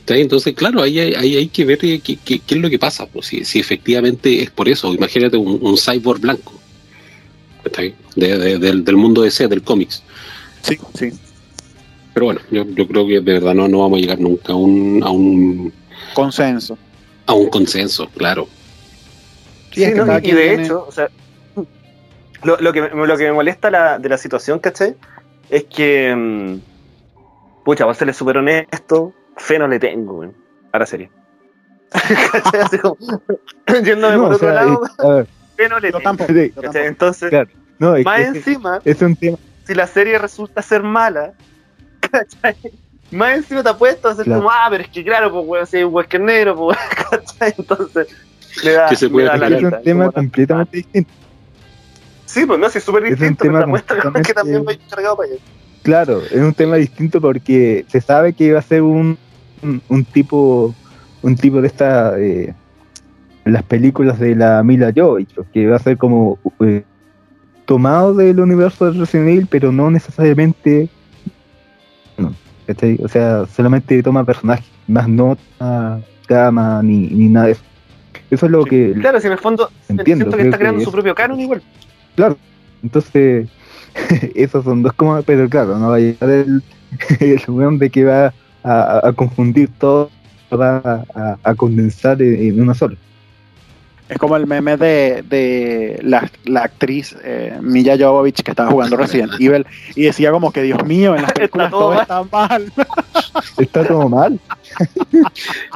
[0.08, 3.08] Entonces, claro, ahí hay, ahí hay que ver qué, qué- qué es lo que pasa,
[3.08, 4.94] pues, si, si efectivamente es por eso.
[4.94, 6.54] Imagínate un, un cyborg blanco,
[7.64, 7.96] ¿cachai?
[8.16, 10.04] De- de- del, del mundo de C, del cómics.
[10.62, 11.10] Sí, sí.
[12.14, 14.56] Pero bueno, yo, yo creo que de verdad no, no vamos a llegar nunca a
[14.56, 15.72] un, a un,
[16.14, 16.78] Consenso.
[17.26, 18.48] a un consenso, claro.
[19.72, 21.10] Y de tiene- hecho, o sea,
[22.44, 24.96] lo, lo que, me- lo que me molesta la- de la situación, ¿cachai?
[25.50, 26.56] Es que, mm,
[27.64, 30.30] pucha, voy a serle súper honesto, fe no le tengo, güey,
[30.72, 31.10] a la serie.
[31.92, 32.62] ¿Cachai?
[32.62, 32.98] Así como,
[33.84, 36.02] yéndome No, por otro sea, lado, es- a ver, fe no le tengo.
[36.04, 36.34] tampoco.
[36.34, 37.50] Entonces, Claro.
[37.78, 39.38] no, es, más encima, es un tema.
[39.66, 41.34] si la serie resulta ser mala,
[42.12, 42.56] ¿cachai?
[43.12, 44.42] Más encima te apuesto a hacer Claro.
[44.42, 47.54] como, ah, pero es que claro, pues weón, si es Wesker negro, pues weón, ¿cachai?
[47.58, 48.08] Entonces,
[48.64, 49.48] me da, Que se puede da la.
[49.48, 51.12] Es un tema como, completamente distinto.
[52.26, 54.64] Sí, pues no, sí, es súper Es un distinto, tema pero te apuesto que también
[54.64, 55.42] voy cargado para allá.
[55.82, 59.18] Claro, es un tema distinto porque se sabe que va a ser un,
[59.64, 60.76] un, un tipo
[61.22, 62.54] un tipo de esta eh,
[63.46, 66.84] las películas de la Mila Jovovich, que va a ser como eh,
[67.66, 70.90] tomado del universo de Resident Evil, pero no necesariamente
[72.68, 73.00] ¿cachai?
[73.04, 75.38] O sea, solamente toma personajes, más no
[76.28, 77.64] cama ni, ni nada de eso.
[78.30, 80.86] Eso es lo que Claro, si en el fondo Entiendo, siento que está creando que
[80.86, 81.64] su propio canon igual.
[82.16, 82.38] Claro,
[82.84, 83.50] entonces,
[84.36, 86.64] esos son dos como, pero claro, no va a llegar el,
[87.20, 90.12] el weón de que va a, a confundir todo,
[90.52, 92.96] va a, a condensar en, en una sola.
[94.10, 98.98] Es como el meme de, de la, la actriz eh, Milla Jovovich que estaba jugando
[98.98, 102.02] Resident Evil y decía como que Dios mío, en las películas todo todo mal.
[102.02, 102.74] está mal.
[103.60, 104.40] Está todo mal.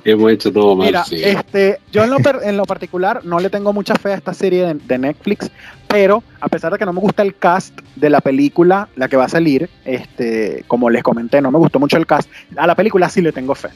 [0.06, 1.18] Hemos hecho todo mal, Mira, sí.
[1.24, 4.34] este, yo en lo, per- en lo particular no le tengo mucha fe a esta
[4.34, 5.52] serie de, de Netflix,
[5.88, 9.18] pero a pesar de que no me gusta el cast de la película, la que
[9.18, 12.76] va a salir, este, como les comenté, no me gustó mucho el cast, a la
[12.76, 13.70] película sí le tengo fe.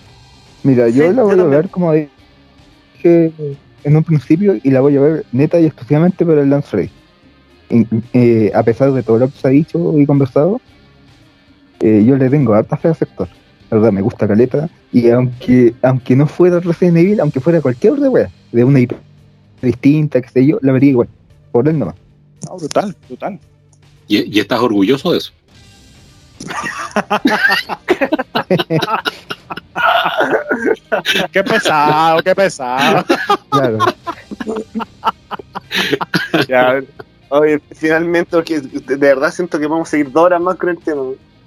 [0.63, 3.31] Mira, yo Sí, la yo voy a ver como dije
[3.87, 6.89] en un principio y la voy a ver neta y exclusivamente por el Lance Rey.
[8.13, 10.59] Eh, a pesar de todo lo que se ha dicho y conversado,
[11.79, 13.29] eh, yo le tengo harta fe al sector.
[13.69, 14.69] La verdad, me gusta Caleta.
[14.91, 18.91] Y aunque aunque no fuera Resident Evil, aunque fuera cualquier otra wea, de una IP
[19.61, 21.07] distinta, que sé yo, la vería igual.
[21.53, 21.95] Por él nomás.
[22.45, 23.39] No, brutal, brutal.
[24.09, 25.31] ¿Y, y estás orgulloso de eso?
[31.31, 33.05] Qué pesado, qué pesado.
[33.49, 33.77] Claro.
[36.47, 36.81] Ya,
[37.29, 40.77] oye, finalmente, porque de verdad siento que vamos a seguir dos horas más con el
[40.79, 41.01] tema.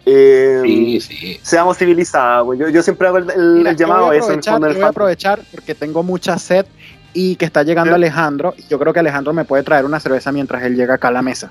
[0.07, 1.41] Eh, Sí, sí.
[1.43, 2.59] Seamos civilizados, güey.
[2.59, 4.45] Yo, yo siempre hago el, el- Mira, el yo llamado voy a eso en el
[4.45, 6.67] fondo del voy a aprovechar porque tengo mucha sed
[7.13, 7.95] y que está llegando Sí.
[7.97, 8.55] Alejandro.
[8.69, 11.23] Yo creo que Alejandro me puede traer una cerveza mientras él llega acá a la
[11.23, 11.51] mesa.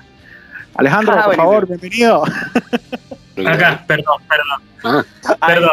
[0.74, 2.22] Alejandro, Ah, por favor, bienvenido.
[3.46, 5.04] Acá, perdón, perdón,
[5.40, 5.70] Ah, perdón.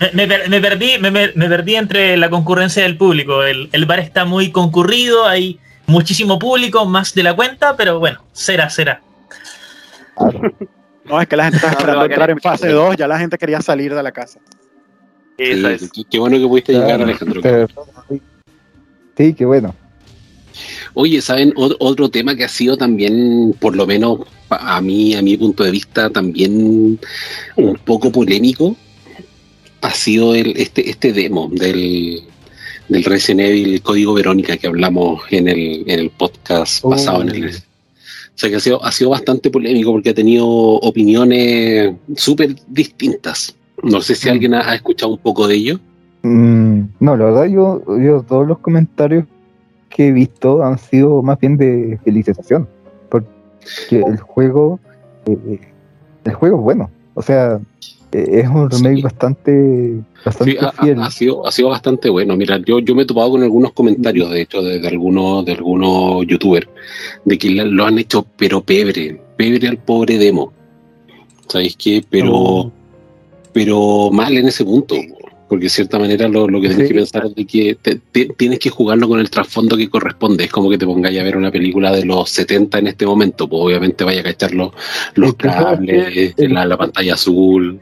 [0.00, 3.42] Me, me per- me perdí, me, me- perdí entre la concurrencia del público.
[3.44, 8.22] El, el bar está muy concurrido, hay muchísimo público, más de la cuenta, pero bueno,
[8.32, 9.02] será, será.
[11.04, 13.36] No, es que la gente está No, esperando entrar en fase 2, ya la gente
[13.38, 14.38] quería salir de la casa.
[15.38, 15.90] Sí, es.
[15.92, 17.00] qué- Qué bueno que pudiste llegar.
[17.02, 17.40] Alejandro.
[17.42, 17.66] Pero-
[19.16, 19.74] Sí, qué bueno.
[20.94, 21.52] Oye, ¿saben?
[21.54, 25.62] Ot- Otro tema que ha sido también, por lo menos a mí, a mi punto
[25.62, 26.98] de vista, también
[27.56, 28.76] un poco polémico,
[29.82, 32.22] ha sido el, este, este demo del,
[32.88, 36.90] del Resident Evil Código Verónica que hablamos en el, en el podcast Oh.
[36.90, 37.22] pasado.
[37.22, 37.52] En el, o
[38.40, 43.54] sea que ha sido, ha sido bastante polémico porque ha tenido opiniones súper distintas.
[43.82, 44.32] No sé si Mm.
[44.32, 45.80] alguien ha, ha escuchado un poco de ello.
[46.22, 49.24] Mm, no, la verdad yo, yo todos los comentarios
[49.88, 52.68] que he visto han sido más bien de felicitación,
[53.08, 53.26] porque
[53.90, 54.78] el juego,
[55.26, 55.58] eh,
[56.24, 57.58] el juego es bueno, o sea,
[58.12, 59.02] es un remake Sí.
[59.02, 59.94] bastante,
[60.24, 61.00] bastante Sí, ha, ha- fiel.
[61.00, 62.36] ha sido, ha sido bastante bueno.
[62.36, 65.52] Mira, yo, yo me he topado con algunos comentarios, de hecho, de, de algunos, de
[65.52, 66.68] algunos youtubers,
[67.24, 70.52] de que lo han hecho, pero pebre, pebre al pobre demo.
[71.48, 72.04] ¿Sabéis qué?
[72.08, 72.72] Pero, Oh.
[73.52, 74.96] pero mal en ese punto.
[75.48, 78.26] Porque de cierta manera lo, lo que tienes que pensar es de que te- te-
[78.36, 80.44] tienes que jugarlo con el trasfondo que corresponde.
[80.44, 83.48] Es como que te pongáis a ver una película de los 70 en este momento.
[83.48, 84.70] Pues obviamente vaya a cachar los,
[85.16, 87.80] los cables, la, la pantalla azul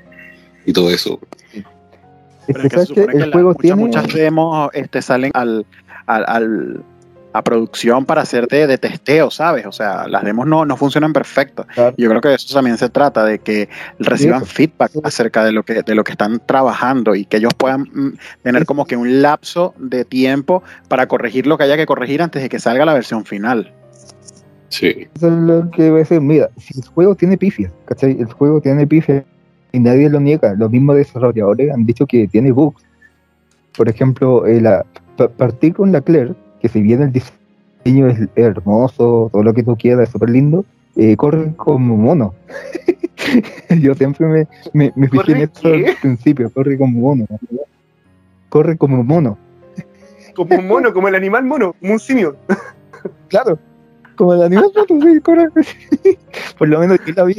[0.68, 1.18] y todo eso.
[1.52, 1.64] Es
[2.46, 3.76] Pero que es que se que supone que el la- juego muchas, tiene...
[3.76, 5.66] muchas demos este, salen al,
[6.06, 6.84] al, al-
[7.34, 9.66] a producción para hacer de, de testeo, ¿sabes?
[9.66, 11.66] O sea, las demos no, no funcionan perfecto.
[11.74, 11.94] Claro.
[11.98, 14.50] Yo creo que de eso también se trata, de que reciban Eso.
[14.50, 15.00] feedback Sí.
[15.04, 18.62] acerca de lo que de lo que están trabajando y que ellos puedan mm, tener
[18.62, 18.66] Sí.
[18.66, 22.48] como que un lapso de tiempo para corregir lo que haya que corregir antes de
[22.48, 23.72] que salga la versión final.
[24.70, 25.06] Sí.
[25.14, 26.20] Eso es lo que voy a decir.
[26.22, 28.12] Mira, si el juego tiene pifias, ¿cachai?
[28.18, 29.24] El juego tiene pifias
[29.72, 30.54] y nadie lo niega.
[30.54, 32.82] Los mismos desarrolladores han dicho que tiene bugs.
[33.76, 34.84] Por ejemplo, eh, la,
[35.74, 40.08] con la Claire, que si bien el diseño es hermoso, todo lo que tú quieras,
[40.08, 40.64] es súper lindo,
[40.96, 42.34] eh, corre como mono.
[43.80, 47.26] Yo siempre me, me, me fijé en ¿Corre esto al principio, corre como mono.
[48.48, 49.38] Corre como mono.
[50.34, 52.36] Como un mono, como el animal mono, como un simio.
[53.28, 53.58] Claro,
[54.16, 55.48] como el animal mono, sí, corre.
[56.58, 57.36] Por lo menos yo la vi.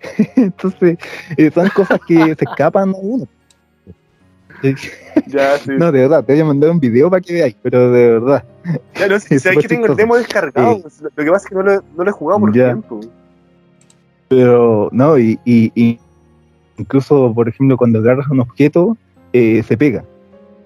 [0.36, 0.98] Entonces,
[1.36, 3.26] eh, son cosas que se escapan a uno.
[5.26, 5.70] Ya, sí.
[5.76, 8.44] No, de verdad, te voy a mandar un video para que veáis, pero de verdad.
[8.98, 10.80] Ya, no, si es que tengo el demo descargado.
[10.82, 12.66] Pues, Lo que pasa es que no lo, no lo he jugado por Ya.
[12.66, 13.00] tiempo.
[14.28, 15.98] Pero, no, y, y- y
[16.76, 18.96] incluso, por ejemplo, cuando agarras un objeto,
[19.32, 20.04] eh, se pega.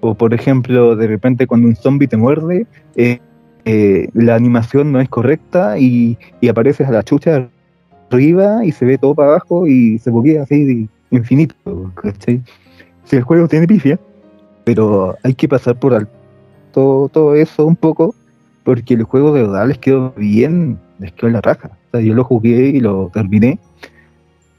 [0.00, 3.20] O, por ejemplo, de repente cuando un zombie te muerde, eh,
[3.64, 7.48] eh, la animación no es correcta y, y apareces a la chucha
[8.12, 11.54] arriba y se ve todo para abajo y se buguea así infinito.
[11.94, 12.42] ¿cachai?
[13.04, 13.98] Si el juego tiene pifia,
[14.64, 16.22] pero hay que pasar por alto
[16.72, 18.14] todo, todo eso un poco,
[18.64, 21.70] porque el juego de verdad les quedó bien, les quedó en la raja.
[21.88, 23.60] O sea, yo lo jugué y lo terminé.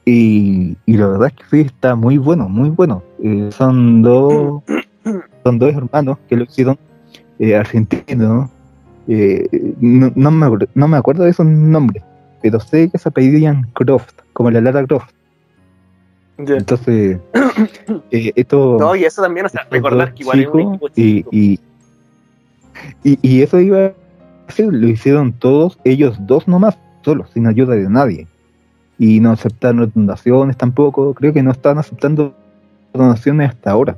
[0.05, 3.03] Y, y la verdad es que sí, está muy bueno, muy bueno.
[3.21, 4.63] Eh, son dos
[5.43, 6.77] son dos hermanos que lo hicieron
[7.39, 8.49] eh, argentinos.
[9.07, 12.03] Eh, no, no, me, no me acuerdo de esos nombres,
[12.43, 15.11] pero sé que se apellidían Croft, como la Lara Croft.
[16.37, 17.19] Entonces,
[18.11, 18.77] eh, esto.
[18.79, 21.29] No, y eso también, o sea, recordar que igual es un equipo y, chico.
[21.31, 21.59] y,
[23.03, 23.93] y, y eso iba a
[24.49, 28.27] hacer, lo hicieron todos, ellos dos nomás, solos, sin ayuda de nadie.
[28.99, 32.35] Y no aceptaron donaciones tampoco, creo que no están aceptando
[32.93, 33.97] donaciones hasta ahora.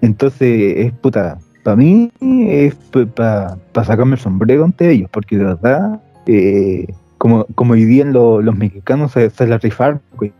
[0.00, 2.10] Entonces, es puta, para mí
[2.48, 2.74] es
[3.14, 6.86] para sacarme el sombrero ante ellos, porque de verdad, eh,
[7.18, 10.00] como, como dirían lo- los mexicanos, se, se la rifaron.
[10.20, 10.32] De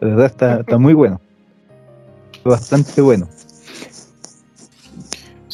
[0.00, 1.20] verdad está, está muy bueno.
[2.44, 3.28] Bastante bueno.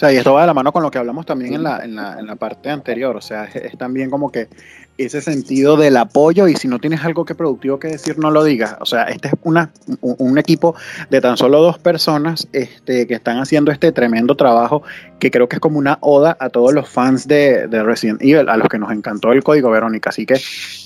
[0.01, 1.85] O sea, y esto va de la mano con lo que hablamos también en la,
[1.85, 3.15] en la, en la parte anterior.
[3.17, 4.49] O sea, es, es también como que
[4.97, 8.43] ese sentido del apoyo y si no tienes algo que productivo que decir, no lo
[8.43, 8.77] digas.
[8.81, 9.71] O sea, este es una,
[10.01, 10.75] un, un equipo
[11.11, 14.83] de tan solo dos personas este, que están haciendo este tremendo trabajo
[15.19, 18.49] que creo que es como una oda a todos los fans de, de Resident Evil,
[18.49, 20.09] a los que nos encantó el código Verónica.
[20.09, 20.41] Así que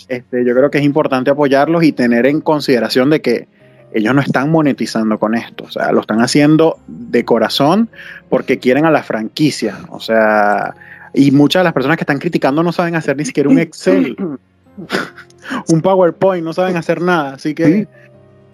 [0.09, 3.47] este, yo creo que es importante apoyarlos y tener en consideración de que
[3.95, 7.89] ellos no están monetizando con esto, o sea, lo están haciendo de corazón
[8.29, 10.75] porque quieren a la franquicia, o sea,
[11.15, 14.17] y muchas de las personas que están criticando no saben hacer ni siquiera un Excel,
[15.69, 17.87] un PowerPoint, no saben hacer nada, así que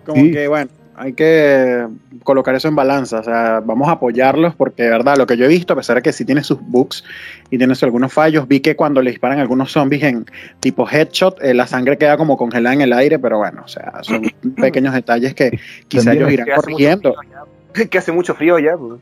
[0.04, 0.30] como Sí.
[0.30, 0.70] que bueno,
[1.00, 1.86] hay que
[2.24, 5.46] colocar eso en balanza, o sea, vamos a apoyarlos porque de verdad lo que yo
[5.46, 7.02] he visto, a pesar de que sí tiene sus bugs
[7.50, 10.26] y tiene sus algunos fallos, vi que cuando le disparan algunos zombies en
[10.60, 13.92] tipo headshot, eh, la sangre queda como congelada en el aire, pero bueno, o sea,
[14.02, 14.22] son
[14.56, 17.14] pequeños detalles que quizá También ellos irán Que corrigiendo.
[17.18, 17.44] allá.
[17.90, 19.00] Que hace mucho frío allá, pues.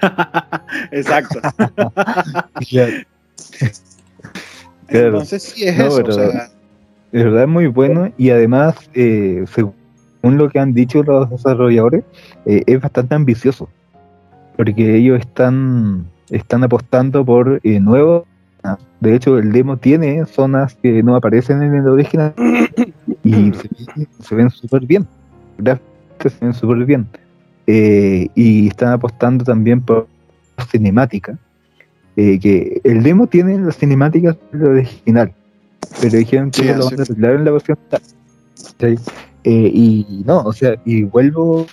[0.92, 1.40] Exacto.
[4.88, 6.48] Entonces sí es No, eso, pero- o sea,
[7.12, 9.44] De verdad es muy bueno y además, eh,
[10.20, 12.04] según lo que han dicho los desarrolladores,
[12.46, 13.68] eh, es bastante ambicioso.
[14.56, 18.24] Porque ellos están, están apostando por eh, nuevos.
[19.00, 22.34] De hecho, el demo tiene zonas que no aparecen en el original
[23.24, 23.52] y
[24.20, 25.06] se ven, súper bien.
[25.56, 27.06] Gráficamente se ven súper bien.
[27.66, 30.08] Eh, y están apostando también por
[30.70, 31.38] cinemática.
[32.16, 35.32] eh, que el demo tiene las cinemáticas del original,
[36.00, 37.78] pero dijeron que Sí, lo van a arreglar en la versión.
[38.80, 41.66] Eh, y no, o sea, y vuelvo,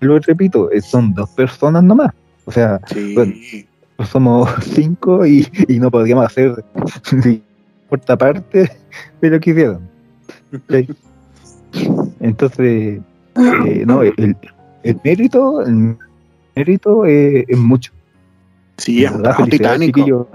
[0.00, 2.12] lo repito, eh, son dos personas nomás.
[2.46, 3.14] O sea, sí.
[3.14, 3.32] bueno.
[4.10, 6.64] somos cinco y, y no podríamos hacer
[7.24, 7.42] ni
[7.88, 8.70] cuarta parte
[9.20, 9.88] de lo que hicieron.
[12.20, 13.00] Entonces,
[13.36, 14.36] eh, no, el,
[14.82, 15.96] el mérito, el
[16.56, 17.92] mérito eh, es mucho.
[18.76, 19.44] sí, es un ¿verdad?
[19.44, 19.98] titánico.
[19.98, 20.26] chiquillos.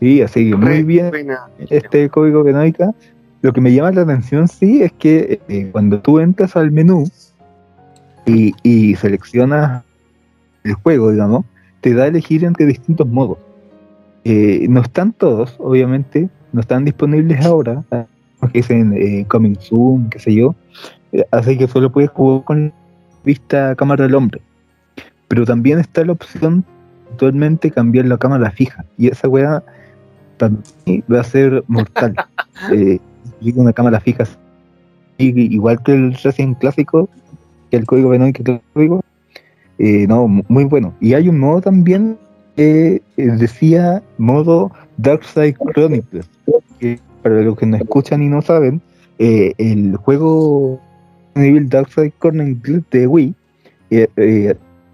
[0.00, 1.10] Sí, así que muy bien
[1.70, 2.92] este código canónica.
[3.44, 7.04] Lo que me llama la atención, sí, es que eh, cuando tú entras al menú
[8.24, 9.84] y, y seleccionas
[10.64, 11.44] el juego, digamos,
[11.82, 13.36] te da a elegir entre distintos modos.
[14.24, 17.84] Eh, no están todos, obviamente, no están disponibles ahora,
[18.40, 20.54] porque dicen eh, coming soon, qué sé yo,
[21.12, 22.72] eh, así que solo puedes jugar con
[23.26, 24.40] vista cámara del hombre.
[25.28, 26.64] Pero también está la opción
[27.10, 29.62] actualmente cambiar la cámara fija, y esa weá
[30.38, 30.54] para
[30.86, 32.14] mí va a ser mortal.
[33.56, 34.24] una cámara fija,
[35.18, 37.08] y- igual que el Resident clásico,
[37.70, 39.02] que el código Venom clásico,
[39.78, 40.94] eh, no, mu- muy bueno.
[41.00, 42.16] Y hay un modo también
[42.56, 46.28] que eh, decía modo Darkside Chronicles,
[46.78, 48.80] que para los que no escuchan y no saben,
[49.18, 50.80] eh, el juego
[51.34, 53.34] Evil Darkside Chronicles de Wii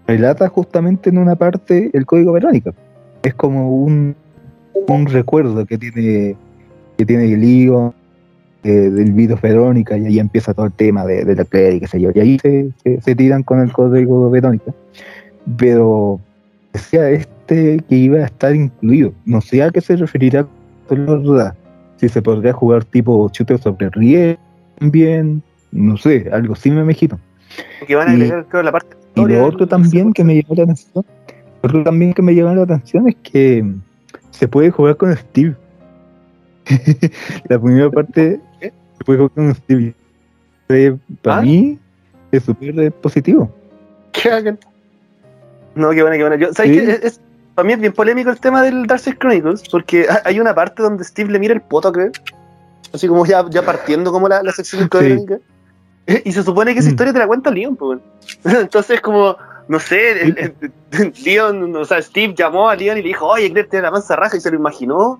[0.07, 2.73] relata justamente en una parte el código Verónica.
[3.23, 4.15] Es como un,
[4.87, 6.35] un recuerdo que tiene
[6.97, 7.43] que tiene el
[8.63, 11.79] lío del virus Verónica y ahí empieza todo el tema de, de la Claire y
[11.79, 12.11] qué sé yo.
[12.13, 14.71] Y ahí se, se- se tiran con el código Verónica.
[15.57, 16.19] Pero
[16.73, 19.13] decía este que iba a estar incluido.
[19.25, 20.45] No sé a qué se referirá
[20.89, 21.55] verdad.
[21.97, 24.37] Si se podría jugar tipo shooter sobre riel
[24.79, 25.41] también,
[25.71, 27.19] no sé, algo así me imagino.
[27.87, 28.95] Que van a Y- agregar, creo, la parte.
[29.15, 30.93] Y lo otro también que me llamó la atención,
[31.61, 33.65] lo otro también que me llamó la atención es que
[34.31, 35.55] se puede jugar con Steve.
[37.49, 38.39] la primera parte
[39.03, 39.93] puede jugar con Steve.
[40.69, 41.41] Eh, Para ¿Ah?
[41.41, 41.79] mí
[42.31, 43.53] es súper positivo.
[45.75, 46.35] No, qué buena, qué buena.
[46.35, 46.77] Yo, ¿sabes Sí.
[46.85, 46.91] qué?
[46.91, 47.21] Es- es-
[47.55, 50.83] para mí es bien polémico el tema del Darkseid Chronicles, porque ha- hay una parte
[50.83, 52.11] donde Steve le mira el poto, creo.
[52.93, 55.37] Así como ya, ya partiendo como la, la sección crónica.
[56.25, 56.91] Y se supone que esa Mm.
[56.93, 57.99] historia te la cuenta Leon, pues.
[58.43, 59.37] Entonces, como,
[59.67, 60.73] no sé, el- el-
[61.23, 64.15] Leon, o sea, Steve llamó a Leon y le dijo, oye, Claire tiene la mansa
[64.15, 65.19] raja y se lo imaginó.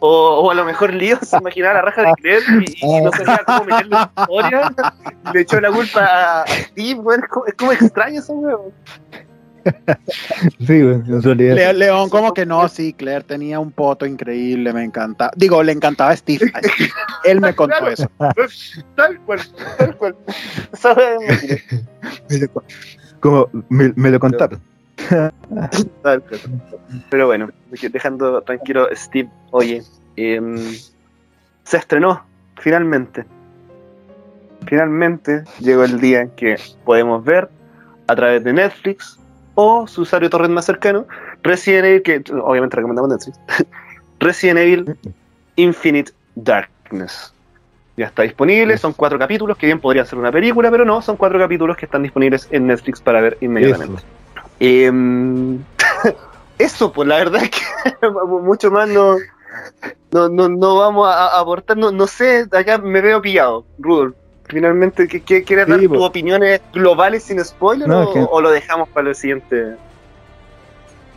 [0.00, 3.10] O, o a lo mejor Lío se imaginaba la raja de Claire y, y no
[3.12, 4.72] sabía cómo meterle la historia.
[5.32, 7.22] Le echó la culpa a Steve, weón.
[7.22, 8.60] Es como, es como extraño eso, weón.
[10.66, 11.34] Sí, bueno.
[11.34, 15.30] Le- León como que no, sí, Claire tenía un poto increíble, me encanta.
[15.36, 16.50] Digo, le encantaba a Steve.
[16.54, 16.90] a Steve.
[17.24, 17.92] Él me contó Claro.
[17.92, 18.08] eso.
[18.96, 19.40] Tal cual,
[19.78, 20.16] tal cual.
[20.72, 21.62] Esa weón es mentira.
[22.30, 22.64] me lo-
[23.20, 24.60] Como me, me lo contaron.
[27.10, 27.50] Pero bueno,
[27.92, 29.82] dejando tranquilo Steve, oye,
[30.16, 30.56] em,
[31.64, 32.22] se estrenó
[32.60, 33.24] finalmente.
[34.66, 37.48] Finalmente llegó el día en que podemos ver
[38.06, 39.18] a través de Netflix
[39.54, 41.06] o su usuario torrent más cercano
[41.42, 43.40] Resident Evil, que obviamente recomendamos Netflix,
[44.20, 44.96] Resident Evil
[45.56, 47.32] Infinite Darkness.
[47.96, 51.16] Ya está disponible, son cuatro capítulos, que bien podría ser una película, pero no, son
[51.16, 54.02] cuatro capítulos que están disponibles en Netflix para ver inmediatamente.
[54.60, 55.58] Em,
[56.58, 58.08] eso, pues la verdad es que
[58.42, 59.16] mucho más no,
[60.10, 64.14] no, no, no vamos a aportar, no, no sé, acá me veo pillado, Rudolf.
[64.46, 68.26] Finalmente, ¿qué, qué- ¿quieres Sí, dar tus opiniones globales sin spoiler No, o, es que-
[68.30, 69.74] o lo dejamos para el siguiente?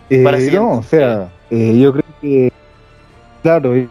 [0.09, 0.59] Eh, Para siguiente.
[0.59, 2.51] no, o sea, eh, yo creo que,
[3.41, 3.89] claro, hay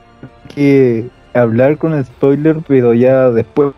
[0.55, 3.73] que hablar con el spoiler, pero ya después,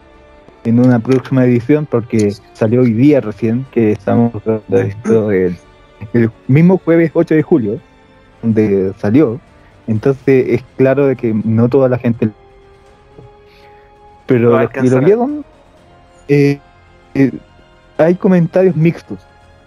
[0.64, 5.56] en una próxima edición, porque salió hoy día recién, que estamos hablando de esto el,
[6.12, 7.80] el mismo jueves 8 de julio,
[8.42, 9.40] donde salió.
[9.86, 12.30] Entonces es claro de que no toda la gente...
[14.26, 15.44] Pero los que lo vieron,
[16.28, 16.58] eh,
[17.14, 17.32] eh,
[17.98, 19.18] hay comentarios mixtos.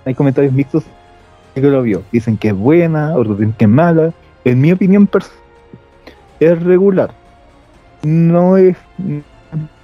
[0.06, 0.84] Hay comentarios mixtos
[1.54, 2.04] que lo vio.
[2.12, 4.14] Dicen que es buena, otros dicen que es mala.
[4.46, 5.10] En mi opinión
[6.39, 7.12] es regular.
[8.04, 8.78] No es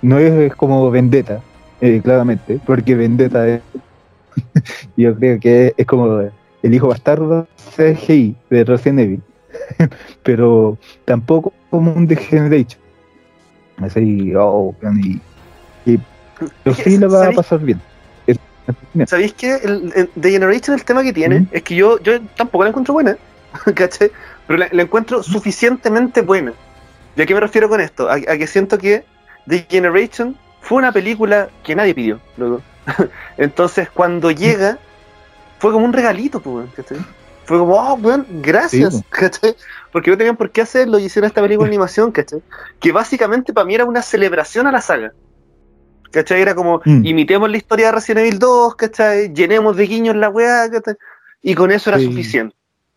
[0.02, 1.42] no es como Vendetta,
[1.82, 3.62] eh, claramente, porque Vendetta es
[4.98, 6.22] yo creo que es como
[6.64, 9.22] el hijo bastardo CGI de Resident Evil,
[10.24, 12.80] pero tampoco como un Degeneration.
[13.78, 15.20] Así, oh, y,
[15.92, 16.00] y-
[16.64, 17.80] pero sí la va a pasar bien.
[19.06, 21.48] ¿Sabéis que el, el- The Generation, el tema que tiene, ¿Mm?
[21.52, 23.18] es que yo, yo tampoco la encuentro buena,
[23.76, 24.12] ¿cachai?
[24.48, 26.54] Pero la, la encuentro suficientemente buena.
[27.16, 28.10] ¿Y a qué me refiero con esto?
[28.10, 29.04] A, a que siento que
[29.52, 32.62] The Generation fue una película que nadie pidió, loco.
[33.38, 34.78] Entonces, cuando llega,
[35.60, 36.68] fue como un regalito, pues.
[37.44, 39.56] Fue como, oh, weón, gracias, Sí, ¿cachai?
[39.92, 42.42] Porque no tenían por qué hacerlo y hicieron esta película de animación, ¿cachai?
[42.80, 45.12] Que básicamente para mí era una celebración a la saga.
[46.12, 46.42] ¿Cachai?
[46.42, 47.06] Era como, Mm.
[47.06, 49.34] imitemos la historia de Resident Evil 2, ¿cachai?
[49.34, 50.96] Llenemos de guiños la weá, ¿cachai?
[51.42, 52.06] Y con eso era Sí.
[52.06, 52.56] suficiente.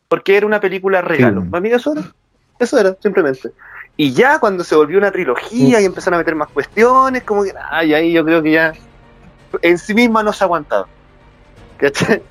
[0.08, 1.42] Porque era una película regalo.
[1.42, 1.48] Sí.
[1.48, 2.02] Para mí eso era.
[2.60, 3.50] Eso era, simplemente.
[3.96, 7.54] Y ya cuando se volvió una trilogía y empezaron a meter más cuestiones, como que,
[7.70, 8.72] ay, ahí yo creo que ya
[9.62, 10.88] en sí misma no se ha aguantado.
[11.76, 12.22] ¿Cachai?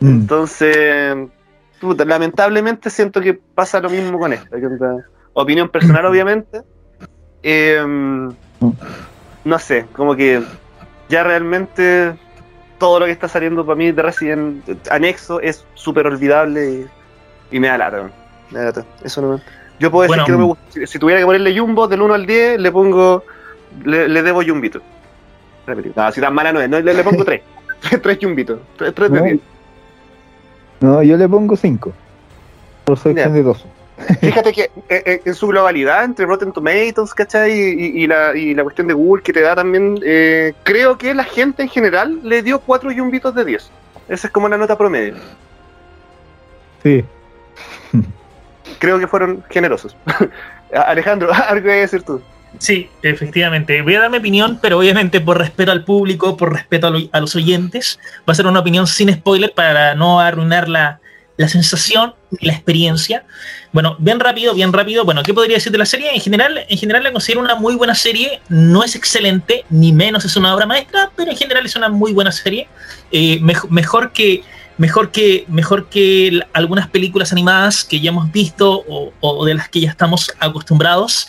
[0.00, 0.06] Mm.
[0.08, 1.16] Entonces,
[1.80, 4.56] puta, lamentablemente siento que pasa lo mismo con esta.
[5.32, 6.62] Opinión personal, obviamente.
[7.44, 8.32] Em,
[9.44, 10.42] no sé, como que
[11.08, 12.14] ya realmente
[12.78, 16.70] todo lo que está saliendo para mí de Resident Anexo es súper olvidable
[17.50, 18.10] y, y me da lata.
[18.50, 18.84] Me da lata.
[19.04, 19.40] Eso no
[19.82, 20.24] Yo puedo decir Bueno.
[20.26, 20.64] que no me gusta.
[20.70, 23.24] Si, si tuviera que ponerle Jumbo del 1 al 10, le pongo.
[23.84, 24.80] Le, le debo Jumbito.
[25.66, 25.92] Repetir.
[25.96, 26.68] No, si tan mala no es.
[26.70, 27.42] No, le, le pongo 3.
[28.02, 28.60] 3 Jumbitos.
[28.76, 29.40] 3 de No, 10.
[30.80, 31.92] No, yo le pongo 5.
[32.84, 33.24] Por ser Ya.
[33.24, 33.66] generoso.
[34.20, 34.70] Fíjate que eh,
[35.06, 37.52] eh, en su globalidad, entre Rotten Tomatoes, ¿cachai?
[37.52, 41.14] Y, y la, y la cuestión de Google que te da también, eh, creo que
[41.14, 43.70] la gente en general le dio 4 yumbitos de 10.
[44.08, 45.14] Esa es como la nota promedio.
[46.82, 47.04] Sí.
[48.78, 49.96] Creo que fueron generosos.
[50.86, 52.22] Alejandro, algo que decir tú.
[52.58, 53.80] Sí, efectivamente.
[53.82, 57.08] Voy a dar mi opinión, pero obviamente por respeto al público, por respeto a, lo-
[57.10, 57.98] a los oyentes,
[58.28, 61.00] va a ser una opinión sin spoiler para no arruinar la,
[61.38, 63.24] la sensación y la experiencia.
[63.72, 65.06] Bueno, bien rápido, bien rápido.
[65.06, 66.14] Bueno, ¿qué podría decir de la serie?
[66.14, 68.42] En general, en general la considero una muy buena serie.
[68.50, 72.12] No es excelente, ni menos es una obra maestra, pero en general es una muy
[72.12, 72.68] buena serie.
[73.10, 74.42] Eh, mej- mejor que
[74.84, 78.84] mejor que mejor que algunas películas animadas que ya hemos visto
[79.20, 81.28] o, de las que ya estamos acostumbrados.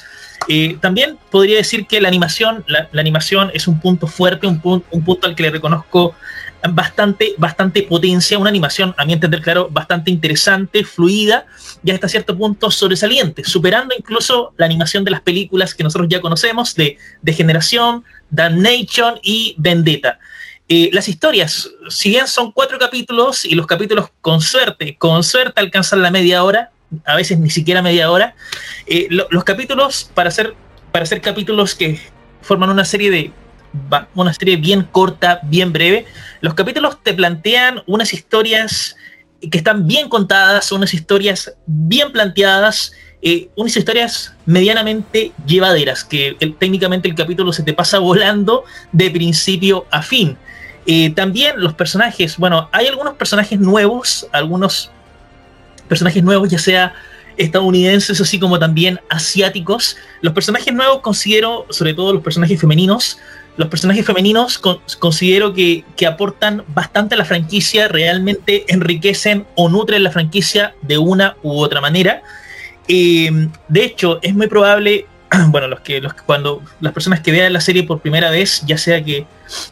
[0.49, 4.59] Eh, también podría decir que la animación, la, la animación es un punto fuerte, un,
[4.61, 6.15] pun- un punto al que le reconozco
[6.69, 11.45] bastante, bastante potencia, una animación, a mi entender, claro, bastante interesante, fluida
[11.85, 16.19] y hasta cierto punto sobresaliente, superando incluso la animación de las películas que nosotros ya
[16.19, 20.19] conocemos, de, de Generación, Damnation y Vendetta.
[20.91, 26.01] Las historias, si bien son cuatro capítulos y los capítulos con suerte, con suerte alcanzan
[26.01, 26.71] la media hora,
[27.05, 28.35] a veces ni siquiera media hora,
[28.87, 30.53] eh, lo- los capítulos, para hacer,
[30.91, 31.99] para capítulos que
[32.41, 33.31] forman una serie de
[34.13, 36.05] una serie bien corta, bien breve,
[36.41, 38.95] los capítulos te plantean unas historias
[39.51, 47.07] que están bien contadas, unas historias bien planteadas, eh, unas historias medianamente llevaderas, que técnicamente
[47.09, 50.37] el capítulo se te pasa volando de principio a fin.
[51.15, 54.91] También los personajes, bueno, hay algunos personajes nuevos, algunos
[55.87, 56.93] personajes nuevos, ya sea
[57.37, 59.97] estadounidenses, así como también asiáticos.
[60.21, 63.17] Los personajes nuevos considero, sobre todo los personajes femeninos,
[63.57, 69.69] los personajes femeninos con- considero que, que aportan bastante a la franquicia, realmente enriquecen o
[69.69, 72.21] nutren la franquicia de una u otra manera.
[72.87, 75.05] Eh, de hecho, es muy probable,
[75.49, 78.63] bueno, los que, los que cuando las personas que vean la serie por primera vez,
[78.65, 79.25] ya sea que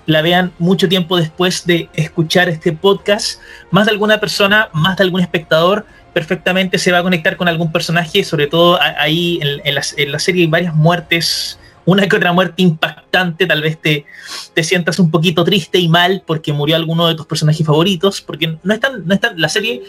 [0.05, 3.39] la vean mucho tiempo después de escuchar este podcast,
[3.69, 7.71] más de alguna persona, más de algún espectador, perfectamente se va a conectar con algún
[7.71, 12.61] personaje, sobre todo ahí en, en la serie hay varias muertes, una que otra muerte
[12.61, 14.05] impactante, tal vez te,
[14.53, 18.57] te sientas un poquito triste y mal porque murió alguno de tus personajes favoritos, porque
[18.63, 19.81] no es tan, no es tan- la serie,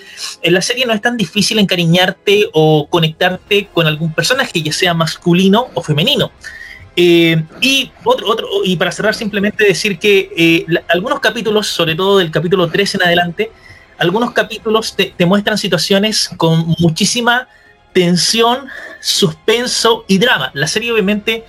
[0.43, 4.95] en la serie no es tan difícil encariñarte o conectarte con algún personaje, ya sea
[4.95, 6.31] masculino o femenino.
[6.95, 12.19] Eh, y otro, otro, y para cerrar simplemente decir que eh, algunos capítulos, sobre todo
[12.19, 13.51] del capítulo 3 en adelante,
[13.99, 17.49] algunos capítulos te, te muestran situaciones con muchísima
[17.93, 18.69] tensión,
[19.01, 20.51] suspenso y drama.
[20.55, 21.45] La serie obviamente,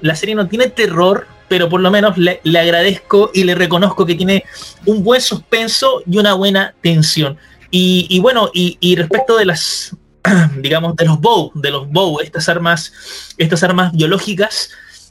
[0.00, 4.06] la serie no tiene terror, pero por lo menos le, le agradezco y le reconozco
[4.06, 4.44] que tiene
[4.86, 7.38] un buen suspenso y una buena tensión.
[7.70, 9.96] Y, y bueno, y, y respecto de las,
[10.58, 12.92] digamos, de los bow, de los bow, estas armas,
[13.36, 14.70] estas armas biológicas,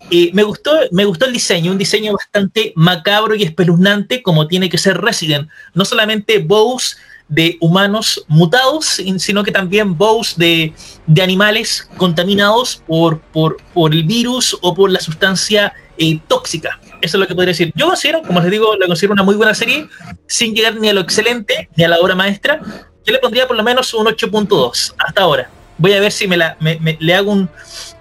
[0.09, 4.69] eh, me gustó, me gustó el diseño, un diseño bastante macabro y espeluznante, como tiene
[4.69, 5.49] que ser Resident.
[5.73, 6.97] No solamente bows
[7.29, 10.73] de humanos mutados, sin- sino que también bows de,
[11.05, 16.79] de animales contaminados por, por, por el virus o por la sustancia eh, tóxica.
[17.01, 17.71] Eso es lo que podría decir.
[17.75, 19.87] Yo considero, como les digo, la considero una muy buena serie,
[20.25, 22.59] sin llegar ni a lo excelente, ni a la obra maestra.
[23.05, 25.49] Yo le pondría por lo menos un 8.2 hasta ahora.
[25.77, 27.49] Voy a ver si me, la, me- me- le hago un,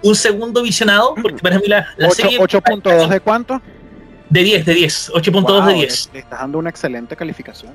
[0.02, 3.60] un segundo visionado, porque para mí la, la Ocho- serie 8.2 de cuánto?
[4.30, 6.10] de 10, de 10, 8.2 Wow, de le- 10.
[6.14, 7.72] Le estás dando una excelente calificación.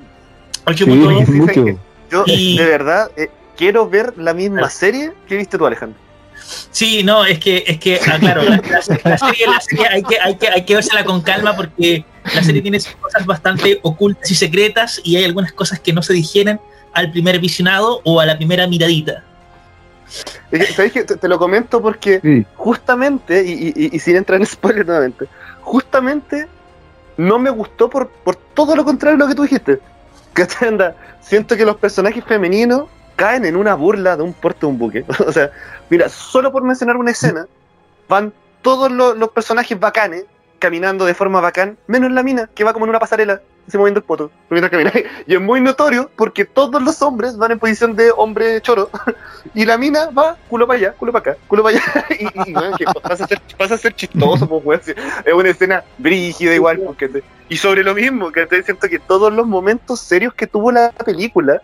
[0.66, 1.26] 8.2.
[1.26, 1.64] Sí, mucho.
[2.10, 5.98] Yo, Y- de verdad, eh, quiero ver la misma serie que viste tú, Alejandro.
[6.70, 10.02] Sí, no, es que, es que, ah, claro, la, la- la serie, la serie hay,
[10.02, 12.04] que, hay, que, hay que vérsela con calma porque
[12.34, 16.02] la serie tiene sus cosas bastante ocultas y secretas y hay algunas cosas que no
[16.02, 16.60] se digieren
[16.92, 19.24] al primer visionado o a la primera miradita.
[20.50, 21.04] Es que, ¿Sabes qué?
[21.04, 22.44] Te, te lo comento porque Sí.
[22.56, 25.26] justamente, y, y- y- y sin entrar en spoiler nuevamente,
[25.62, 26.48] justamente
[27.16, 29.78] no me gustó por, por todo lo contrario de lo que tú dijiste.
[30.32, 30.68] ¿Cachai?
[30.68, 34.78] Anda, Siento que los personajes femeninos caen en una burla de un puerto de un
[34.78, 35.04] buque.
[35.26, 35.50] o sea,
[35.88, 37.46] mira, solo por mencionar una escena,
[38.08, 40.24] van todos los, los personajes bacanes
[40.58, 43.98] caminando de forma bacán, menos la mina, que va como en una pasarela, se moviendo
[44.00, 44.30] el poto.
[45.26, 48.90] Y es muy notorio porque todos los hombres van en posición de hombre choro
[49.54, 52.06] y la mina va culo para allá, culo para acá, culo para allá.
[52.10, 54.80] Y, y, pasa, a ser, pasa a ser chistoso, pues, weón.
[55.24, 56.80] Es una escena brígida igual.
[56.84, 60.46] porque te- y sobre lo mismo, que te siento que todos los momentos serios que
[60.46, 61.60] tuvo la película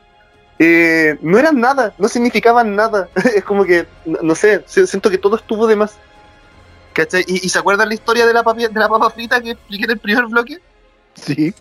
[0.58, 3.08] eh, no eran nada, no significaban nada.
[3.34, 5.96] es como que, no, sé, si- siento que todo estuvo de más.
[6.92, 7.24] ¿Cachai?
[7.28, 9.84] ¿Y, y se acuerdan la historia de la, papi- de la papa frita que expliqué
[9.84, 10.58] en el primer bloque?
[11.14, 11.54] Sí.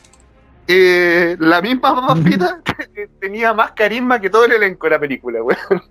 [0.67, 2.15] Eh, la misma
[2.93, 5.57] que tenía más carisma que todo el elenco de la película, weón.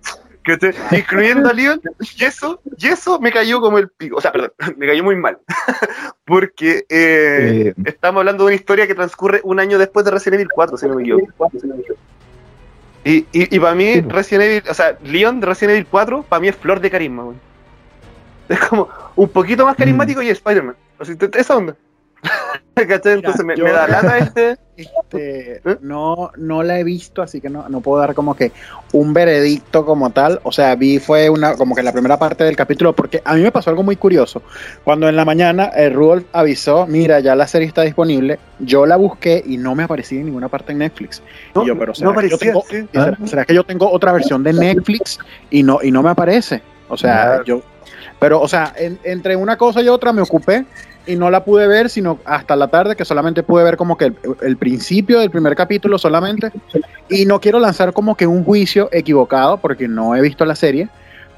[0.91, 4.15] Incluyendo a Leon, y eso, y eso me cayó como el pico.
[4.17, 5.39] O sea, perdón, me cayó muy mal.
[6.23, 10.35] Porque eh, Eh, estamos hablando de una historia que transcurre un año después de Resident
[10.35, 11.51] Evil 4, si no me equivoco.
[13.03, 14.01] Y, y, y para mí, Sí.
[14.01, 17.23] Resident Evil, o sea, Leon de Resident Evil 4, para mí es flor de carisma,
[17.23, 17.39] weón.
[18.47, 20.75] Es como un poquito más carismático y Spider-Man.
[20.99, 21.75] Así, te- esa onda.
[22.75, 23.13] ¿Cachai?
[23.13, 24.57] Entonces me, da lata este.
[24.77, 25.77] Este, ¿Eh?
[25.81, 28.51] no, no la he visto, así que no, no puedo dar como que
[28.93, 30.39] un veredicto como tal.
[30.43, 33.41] O sea, vi fue una como que la primera parte del capítulo, porque a mí
[33.41, 34.43] me pasó algo muy curioso.
[34.83, 38.95] Cuando en la mañana el Rudolf avisó, mira, ya la serie está disponible, yo la
[38.97, 41.23] busqué y no me aparecía en ninguna parte en Netflix.
[41.55, 42.87] No, Y yo, pero no ¿será, que yo tengo, sí.
[42.93, 45.17] y será- será que yo tengo otra versión de Netflix
[45.49, 46.61] y no, y no me aparece?
[46.89, 47.61] O sea, yo,
[48.19, 50.65] pero, o sea, en- entre una cosa y otra me ocupé
[51.07, 54.05] y no la pude ver sino hasta la tarde, que solamente pude ver como que
[54.05, 56.51] el, el principio del primer capítulo solamente.
[57.09, 60.89] Y no quiero lanzar como que un juicio equivocado, porque no he visto la serie,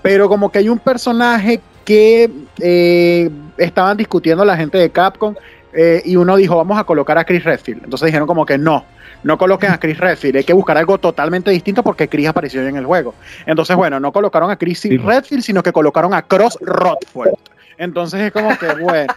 [0.02, 5.36] pero como que hay un personaje que eh, estaban discutiendo la gente de Capcom
[5.74, 7.84] eh, y uno dijo, vamos a colocar a Chris Redfield.
[7.84, 8.86] Entonces dijeron como que no.
[9.22, 12.78] No coloquen a Chris Redfield, hay que buscar algo totalmente distinto porque Chris apareció en
[12.78, 13.14] el juego.
[13.46, 14.98] Entonces, bueno, no colocaron a Chris Sí.
[14.98, 17.34] Redfield, sino que colocaron a Cross Rothford.
[17.80, 19.14] Entonces es como que, bueno,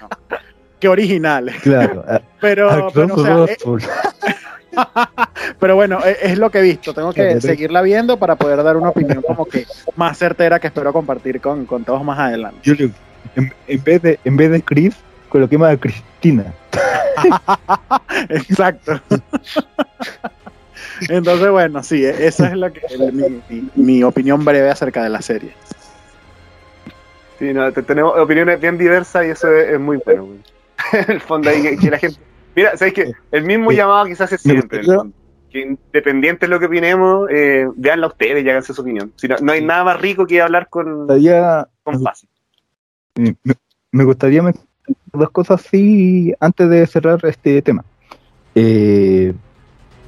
[0.81, 1.51] qué original.
[1.63, 2.05] claro.
[2.41, 3.57] Pero, pero, o sea, eh.
[5.61, 6.95] Pero bueno, e- es, lo que he visto.
[6.95, 10.93] Tengo que seguirla viendo para poder dar una opinión como que más certera que espero
[10.95, 12.75] compartir con, con todos más adelante.
[12.75, 12.91] Le-
[13.37, 14.95] en, en vez de en vez de Chris,
[15.29, 16.55] coloquemos a Cristina.
[18.31, 18.99] Exacto.
[21.09, 25.03] Entonces, bueno, sí, e- esa es la que, el- mi, mi- mi opinión breve acerca
[25.03, 25.53] de la serie.
[27.43, 30.27] Sí, no, te- tenemos opiniones bien diversas y eso es, es muy bueno.
[30.27, 30.39] güey.
[30.93, 32.21] en el fondo, ahí que, que la gente.
[32.55, 33.11] Mira, ¿sabes qué?
[33.33, 33.79] El mismo Sí.
[33.79, 34.83] llamado quizás es Me siempre.
[35.51, 39.13] Que independiente de lo que opinemos, eh, veanla ustedes y háganse su opinión.
[39.17, 41.09] Si no, no hay nada más rico que hablar con,
[42.05, 42.27] paz.
[43.17, 43.35] me,
[43.91, 44.69] me gustaría mencionar
[45.13, 47.85] dos cosas así antes de cerrar este tema.
[48.55, 49.35] Eh,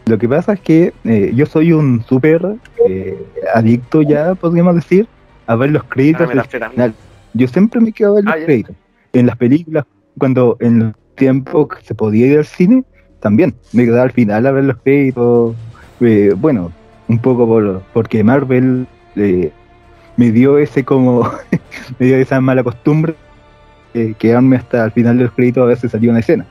[0.06, 2.42] lo que pasa es que eh, yo soy un súper
[2.88, 3.18] eh,
[3.52, 5.08] adicto ya, podríamos decir,
[5.48, 6.28] a ver los créditos.
[6.76, 6.92] Ah,
[7.34, 8.76] Yo siempre me quedo a ver los Ah, créditos.
[9.12, 9.84] En las películas,
[10.18, 12.84] cuando en el tiempo que se podía ir al cine,
[13.20, 15.54] también me quedaba al final a ver los créditos.
[16.00, 16.72] Eh, bueno,
[17.08, 19.52] un poco por, porque Marvel eh,
[20.16, 21.28] me dio ese como,
[21.98, 23.14] me dio esa mala costumbre
[23.94, 26.46] eh, quedarme hasta el final de los créditos a veces salía una escena.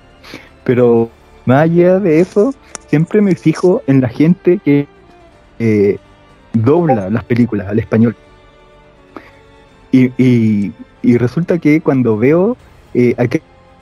[0.63, 1.09] Pero
[1.45, 2.53] más allá de eso,
[2.87, 4.87] siempre me fijo en la gente que
[6.53, 8.15] dobla las películas al español.
[9.93, 10.11] Y,
[11.03, 12.57] y- resulta que cuando veo,
[12.95, 13.39] eh, aquí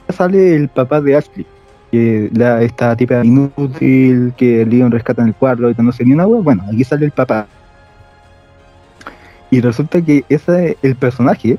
[0.09, 1.45] sale el papá de Ashley,
[1.89, 6.11] que la, esta tipa inútil que Leon rescata en el cuadro y no sé ni
[6.13, 7.47] una wea, bueno, aquí sale el papá.
[9.51, 11.57] Y resulta que ese el personaje,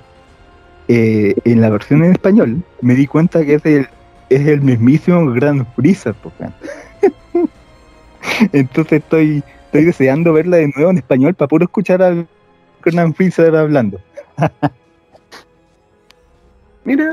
[0.89, 3.89] eh, en la versión en español, me di cuenta que es el,
[4.29, 6.15] es el mismísimo Gran Freezer.
[8.53, 12.27] Entonces estoy, estoy deseando verla de nuevo en español para puro escuchar al
[12.85, 13.99] Gran Freezer hablando.
[16.85, 17.13] Mira,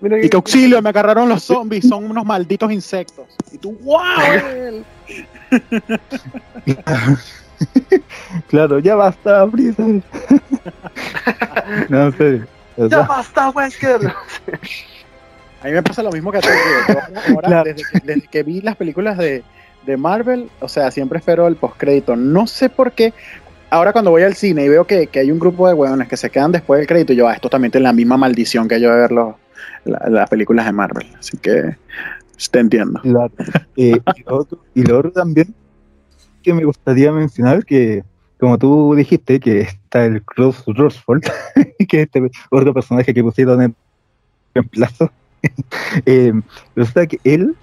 [0.00, 3.26] mira Y que auxilio, me agarraron los zombies, son unos malditos insectos.
[3.50, 4.84] Y tú, wow.
[8.48, 10.02] claro, ya basta, Freezer.
[11.88, 12.46] no, en serio.
[12.76, 14.06] o ¡Ya basta, Wesker!
[15.62, 16.48] A mí me pasa lo mismo que a ti.
[16.88, 17.64] ahora, ahora, Claro.
[17.64, 19.42] desde, que, desde que vi las películas de,
[19.84, 22.14] de Marvel, o sea, siempre espero el postcrédito.
[22.14, 23.12] No sé por qué.
[23.70, 26.16] Ahora cuando voy al cine y veo que, que hay un grupo de hueones que
[26.16, 28.90] se quedan después del crédito, yo, ah, esto también tiene la misma maldición que yo
[28.90, 29.34] de ver los-
[29.84, 31.06] la- las películas de Marvel.
[31.18, 31.76] Así que
[32.50, 33.00] te entiendo.
[33.02, 33.30] Claro.
[33.76, 34.00] Eh,
[34.74, 35.54] y, lo otro, también
[36.42, 38.04] que me gustaría mencionar que,
[38.40, 41.24] como tú dijiste, que está el Cross Rosfold,
[41.88, 43.74] que es este otro personaje que pusieron en
[44.54, 45.10] reemplazo.
[46.06, 46.32] eh,
[46.74, 47.54] resulta que él,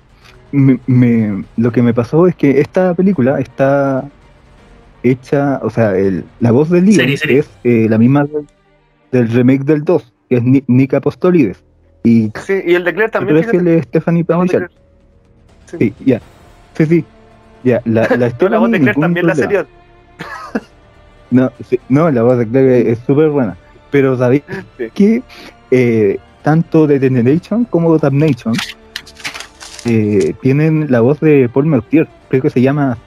[0.51, 4.07] me- lo que me pasó es que esta película está
[5.11, 7.39] hecha, o sea, el- la voz del Leon Serie, serie.
[7.39, 8.45] es eh, la misma del,
[9.11, 11.63] del remake del 2, que es Ni- Nick Apostolides.
[12.03, 13.41] Y Sí, y el de Claire creo también.
[13.41, 14.47] que es el de Stephanie de.
[14.47, 14.67] Claire.
[15.79, 16.21] Sí, ya.
[16.77, 17.05] Sí, sí.
[17.63, 19.65] Ya, la, la Yo historia la voz de Claire también la serie.
[21.31, 23.57] No, sí, no, la voz de Claire es súper buena.
[23.91, 24.43] Pero sabéis
[24.77, 24.85] Sí.
[24.93, 25.23] que
[25.71, 28.53] eh, tanto de The Generation como Damnation
[29.85, 32.07] eh, tienen la voz de Paul Mercier.
[32.29, 32.97] Creo que se llama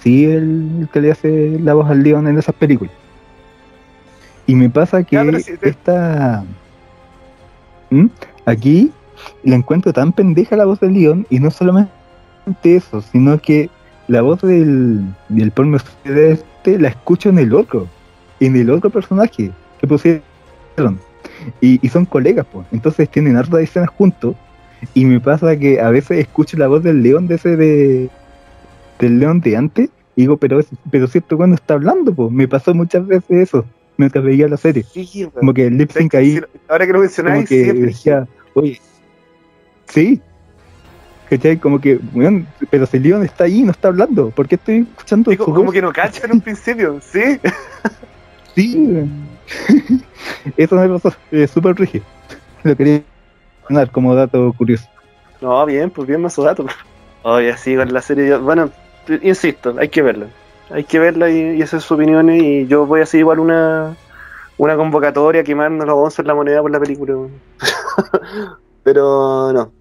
[0.00, 2.94] sí el que le hace la voz al Leon en esas películas.
[4.46, 5.24] Y me pasa que Ya,
[5.62, 6.44] esta.
[7.90, 8.06] ¿Mm?
[8.46, 8.90] Aquí
[9.42, 11.90] la encuentro tan pendeja la voz del Leon y no solamente
[12.64, 13.68] eso, sino que
[14.06, 17.86] la voz del, del Mercier de este la escucho en el otro,
[18.40, 20.98] en el otro personaje que pusieron.
[21.60, 22.66] Y, y son colegas, pues.
[22.72, 24.34] Entonces tienen hartas escenas juntos.
[24.94, 28.10] Y me pasa que a veces escucho la voz del león de ese de
[28.98, 29.90] del león de antes.
[30.16, 32.30] Y digo, pero es- pero cierto cuando está hablando, pues.
[32.32, 33.64] Me pasó muchas veces eso
[33.96, 34.84] mientras veía la serie.
[34.84, 35.28] Sí.
[35.34, 38.26] Como que el lip sync ahí Sí, Ahora que lo como mencionáis, que sí, decía,
[38.54, 38.80] oye,
[39.86, 40.20] sí,
[41.30, 41.56] ¿cachai?
[41.58, 45.30] Como que, weón, pero si Leon está ahí no está hablando, ¿por qué estoy escuchando
[45.30, 45.74] Digo, su como voz?
[45.74, 47.38] que no cacha en un principio, sí.
[48.54, 48.88] Sí,
[50.56, 52.04] eso me pasó, eh, súper rígido.
[52.64, 53.02] Lo quería
[53.68, 54.88] dar como dato curioso.
[55.40, 56.66] No, bien, pues bien más su dato.
[57.22, 58.70] Oye, así con la serie, yo- bueno,
[59.22, 60.26] insisto, hay que verla.
[60.70, 63.96] Hay que verla y, y hacer sus opiniones y yo voy a hacer igual una,
[64.58, 67.14] una convocatoria quemando los 11 en la moneda por la película.
[68.82, 69.72] Pero no.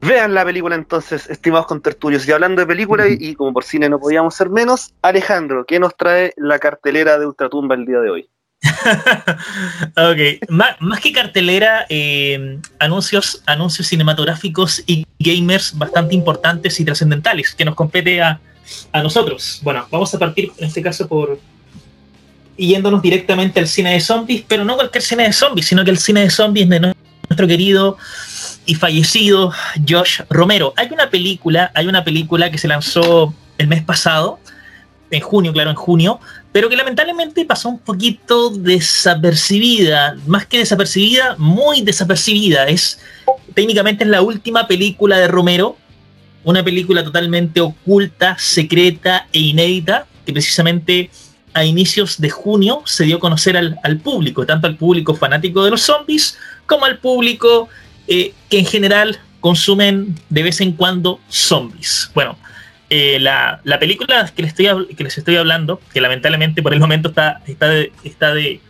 [0.00, 2.28] Vean la película entonces, estimados contertulios.
[2.28, 5.80] Y hablando de película, y, y como por cine no podíamos ser menos, Alejandro, ¿qué
[5.80, 8.28] nos trae la cartelera de Ultratumba el día de hoy?
[9.96, 17.54] ok, más, más que cartelera, eh, anuncios, anuncios cinematográficos y gamers bastante importantes y trascendentales
[17.54, 18.40] que nos compete a,
[18.92, 19.60] a nosotros.
[19.62, 21.38] Bueno, vamos a partir en este caso por
[22.56, 25.98] yéndonos directamente al cine de zombies, pero no cualquier cine de zombies, sino que el
[25.98, 27.96] cine de zombies de nuestro querido
[28.66, 29.52] y fallecido
[29.88, 30.72] Josh Romero.
[30.76, 34.38] Hay una película, hay una película que se lanzó el mes pasado,
[35.10, 36.20] en junio, claro, en junio,
[36.52, 42.66] pero que lamentablemente pasó un poquito desapercibida, más que desapercibida, muy desapercibida.
[42.68, 42.98] Es
[43.54, 45.76] técnicamente es la última película de Romero,
[46.44, 51.10] una película totalmente oculta, secreta e inédita, que precisamente
[51.54, 55.70] a inicios de junio se dio a conocer al, público, tanto al público fanático de
[55.70, 56.36] los zombies
[56.66, 57.68] como al público
[58.08, 62.10] eh, que en general consumen de vez en cuando zombies.
[62.14, 62.36] Bueno,
[62.90, 67.08] eh, la, película que les, estoy, que les estoy hablando, que lamentablemente por el momento
[67.10, 68.60] está, está, de, está de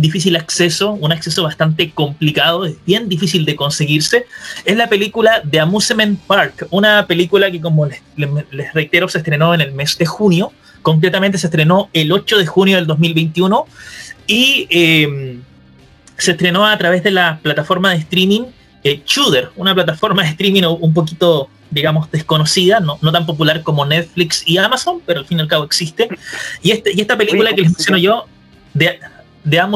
[0.00, 4.26] difícil acceso, un acceso bastante complicado, es bien difícil de conseguirse,
[4.64, 9.54] es la película de Amusement Park, una película que como les, les reitero se estrenó
[9.54, 13.66] en el mes de junio, concretamente se estrenó el 8 de junio del 2021
[14.26, 15.42] y em,
[16.16, 18.42] se estrenó a través de la plataforma de streaming
[18.82, 19.02] eh,
[19.56, 24.58] una plataforma de streaming un poquito digamos, desconocida, no, no, tan popular como Netflix y
[24.58, 26.08] Amazon, pero al fin y al cabo existe.
[26.62, 28.26] Y, este, y esta película que les menciono yo,
[28.74, 28.98] de,
[29.44, 29.70] de, en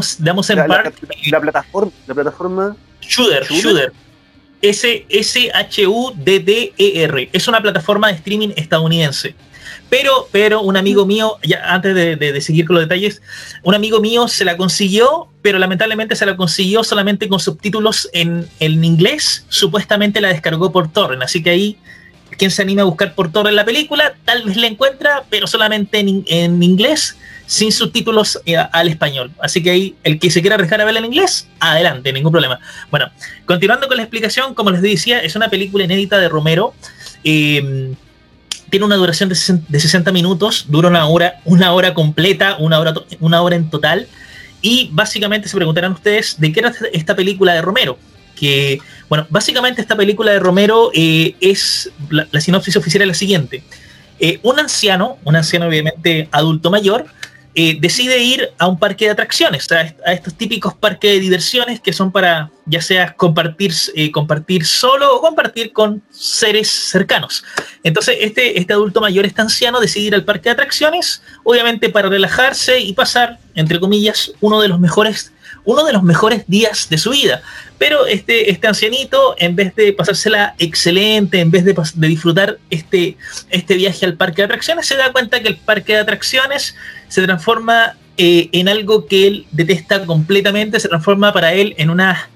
[0.57, 0.95] la, Park.
[1.31, 2.77] La, plataforma, la plataforma.
[3.01, 3.93] Shooter, Shooter.
[4.62, 5.51] S-H-U-D-D-E-R.
[7.33, 9.35] Es una plataforma de streaming estadounidense.
[9.91, 13.21] Pero, pero un amigo mío, ya antes de, seguir con los detalles,
[13.62, 18.49] un amigo mío se la consiguió, pero lamentablemente se la consiguió solamente con subtítulos en,
[18.61, 19.45] en inglés.
[19.49, 21.79] Supuestamente la descargó por torrent, así que ahí
[22.39, 26.01] quien se anima a buscar por torrent la película, tal vez la encuentra, pero solamente
[26.01, 29.32] en, en inglés, sin subtítulos eh, al español.
[29.40, 32.59] Así que ahí, el que se quiera arriesgar a verla en inglés, adelante, ningún problema.
[32.90, 33.11] Bueno,
[33.47, 36.74] continuando con la explicación, como les decía, es una película inédita de Romero.
[37.22, 37.95] Eh,
[38.74, 43.40] tiene una duración de 60 minutos, dura una hora, una hora completa, una hora, una
[43.40, 44.09] hora en total.
[44.62, 47.99] Y básicamente se preguntarán ustedes de qué era esta película de Romero.
[48.34, 53.62] Que, bueno, básicamente esta película de Romero eh, es, la, sinopsis oficial es la siguiente.
[54.18, 57.07] Eh, un anciano, un anciano obviamente adulto mayor,
[57.57, 61.93] eh, decide ir a un parque de atracciones, a, estos típicos parques de diversiones que
[61.93, 67.45] son para ya sea compartir, eh, compartir solo o compartir con seres cercanos.
[67.85, 72.09] Entonces, este, este adulto mayor, este anciano, decide ir al parque de atracciones, obviamente para
[72.09, 75.33] relajarse y pasar, entre comillas, uno de los mejores
[75.65, 77.43] uno de los mejores días de su vida.
[77.79, 81.75] Pero este, este ancianito, en vez de pasársela excelente, en vez de,
[82.09, 83.17] disfrutar este,
[83.51, 86.77] este viaje al parque de atracciones, se da cuenta que el parque de atracciones
[87.15, 92.29] se transforma eh, en algo que él detesta completamente, se transforma para él en una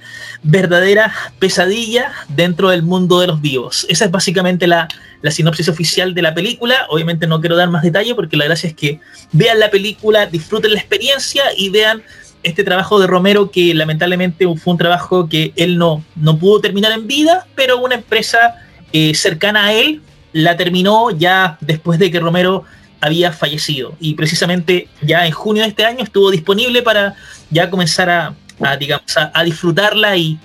[0.44, 3.86] verdadera pesadilla dentro del mundo de los vivos.
[3.88, 4.86] Esa es básicamente la,
[5.20, 6.86] la, sinopsis oficial de la película.
[6.90, 9.00] Obviamente no quiero dar más detalle porque la gracia es que
[9.32, 12.04] vean la película, disfruten la experiencia y vean
[12.44, 16.92] este trabajo de Romero que lamentablemente fue un trabajo que él no, no pudo terminar
[16.92, 18.54] en vida, pero una empresa
[18.92, 20.02] eh, cercana a él
[20.32, 22.64] la terminó ya después de que Romero
[23.00, 23.94] había fallecido.
[24.00, 27.14] Y precisamente ya en junio de este año estuvo disponible para
[27.50, 30.38] ya comenzar a, digamos, a, disfrutarla y,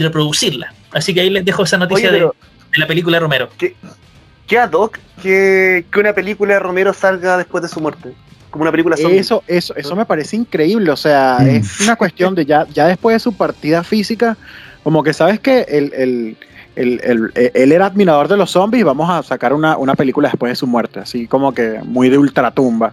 [0.00, 0.72] reproducirla.
[0.92, 2.30] Así que ahí les dejo esa noticia de,
[2.76, 3.50] la película de Romero.
[3.58, 3.74] ¿Qué,
[4.46, 8.14] qué ad hoc que, que una película de Romero salga después de su muerte?
[8.62, 10.90] una película Eso, eso, eso me parece increíble.
[10.90, 11.46] O sea, mm.
[11.48, 14.36] es una cuestión de ya, ya después de su partida física,
[14.82, 16.36] como que sabes que el,
[16.76, 20.66] él era admirador de los zombies y vamos a sacar una, película después de su
[20.66, 22.92] muerte, así como que muy de ultratumba.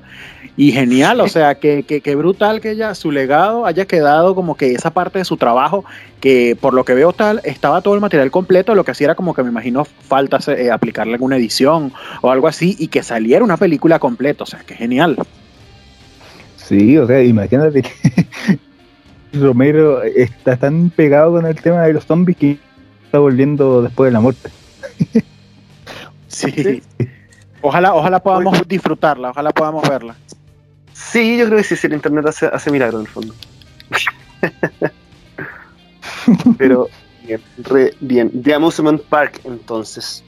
[0.56, 4.74] Y genial, o sea, que, que, brutal que ya su legado haya quedado como que
[4.74, 5.84] esa parte de su trabajo,
[6.22, 9.16] que por lo que veo tal, estaba todo el material completo, lo que hacía era
[9.16, 13.44] como que me imagino falta eh, aplicarle alguna edición o algo así y que saliera
[13.44, 15.18] una película completa, o sea, que genial.
[16.58, 17.92] Sí, o sea, imagínate que
[19.40, 22.60] Romero está tan pegado con el tema de los zombies que
[23.14, 24.50] está volviendo después de la muerte.
[26.28, 26.82] sí.
[27.62, 30.16] Ojalá, ojalá podamos disfrutarla, ojalá podamos verla.
[30.94, 33.36] Sí, yo creo que sí, si el internet hace, hace milagro en el fondo.
[36.58, 36.90] Pero
[37.24, 38.32] bien, re, bien.
[38.42, 40.24] The Amusement Park, entonces.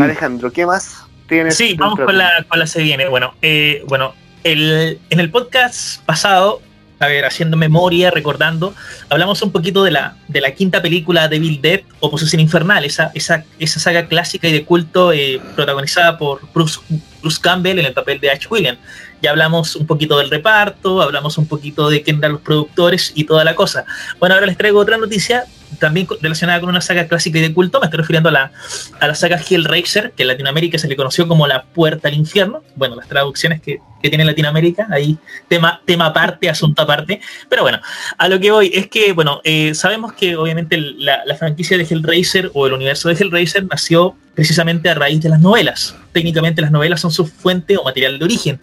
[0.00, 1.58] Alejandro, ¿qué más tienes?
[1.58, 3.06] Sí, vamos con la, con la se viene.
[3.06, 4.14] Bueno, eh, bueno,
[4.44, 6.62] en el podcast pasado,
[6.98, 8.74] a ver, haciendo memoria, recordando,
[9.10, 13.10] hablamos un poquito de la, de la quinta película de Bill Dead, Oposición Infernal, esa,
[13.14, 16.80] esa, esa saga clásica y de culto eh, protagonizada por Bruce,
[17.20, 18.48] Bruce, Campbell en el papel de H.
[18.50, 18.76] William.
[19.20, 23.24] Ya hablamos un poquito del reparto, hablamos un poquito de quién eran los productores y
[23.24, 23.84] toda la cosa.
[24.18, 25.44] Bueno, ahora les traigo otra noticia
[25.78, 27.80] también relacionada con una saga clásica y de culto.
[27.80, 28.52] Me estoy refiriendo a la,
[29.00, 32.62] a la saga Hellraiser, que en Latinoamérica se le conoció como la Puerta al Infierno.
[32.74, 37.20] Bueno, las traducciones que, que tiene Latinoamérica, ahí tema, tema aparte, asunto aparte.
[37.48, 37.80] Pero bueno,
[38.18, 41.84] a lo que voy es que, bueno, eh, sabemos que obviamente la, la franquicia de
[41.84, 45.96] Hellraiser o el universo de Hellraiser nació precisamente a raíz de las novelas.
[46.12, 48.60] Técnicamente las novelas son su fuente o material de origen.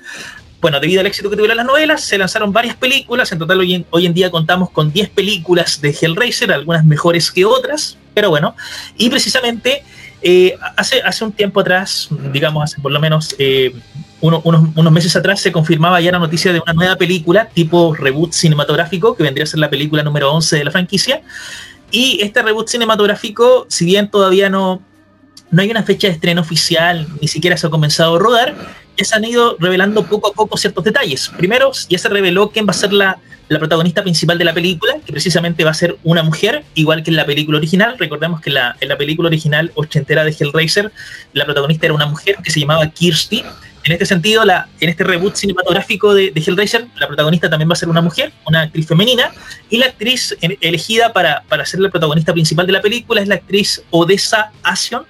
[0.63, 3.29] Bueno, debido al éxito que tuvieron las novelas, se lanzaron varias películas.
[3.33, 7.33] En total, hoy en, hoy en día contamos con 10 películas de Hellraiser, algunas mejores
[7.33, 8.55] que otras, pero bueno.
[8.97, 9.83] Y precisamente
[10.21, 13.75] eh, hace, hace un tiempo atrás, digamos, hace por lo menos eh,
[14.21, 17.93] uno, unos, unos, meses atrás, se confirmaba ya la noticia de una nueva película tipo
[17.93, 21.23] reboot cinematográfico, que vendría a ser la película número 11 de la franquicia.
[21.91, 24.81] Y este reboot cinematográfico, si bien todavía no,
[25.51, 28.55] no hay una fecha de estreno oficial, ni siquiera se ha comenzado a rodar,
[28.97, 31.31] ya se han ido revelando poco a poco ciertos detalles.
[31.37, 33.17] Primero, ya se reveló quién va a ser la,
[33.47, 37.11] la, protagonista principal de la película, que precisamente va a ser una mujer, igual que
[37.11, 37.95] en la película original.
[37.97, 40.91] Recordemos que la, en la película original ochentera de Hellraiser,
[41.33, 43.43] la protagonista era una mujer que se llamaba Kirsty.
[43.85, 47.77] En este sentido, la, en este reboot cinematográfico de, Hellraiser, la protagonista también va a
[47.77, 49.31] ser una mujer, una actriz femenina,
[49.69, 53.35] y la actriz elegida para, para ser la protagonista principal de la película es la
[53.35, 55.05] actriz Odessa Asion,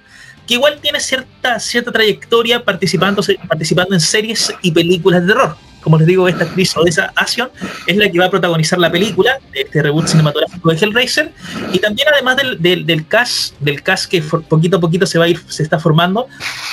[0.46, 5.56] que igual tiene cierta, cierta trayectoria participando, participando en series y películas de terror.
[5.84, 7.50] Como les digo, esta actriz Odessa Asion
[7.86, 11.30] es la que va a protagonizar la película, este reboot cinematográfico de Hellraiser,
[11.74, 15.26] y también además del, del, cast, del cast que for, poquito a poquito se va
[15.26, 16.26] a ir, se está formando,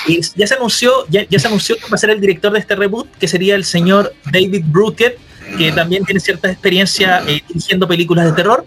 [0.08, 2.74] y ya se anunció, ya, se anunció que va a ser el director de este
[2.74, 5.18] reboot, que sería el señor David Brookett,
[5.58, 8.64] que también tiene cierta experiencia eh, dirigiendo películas de terror,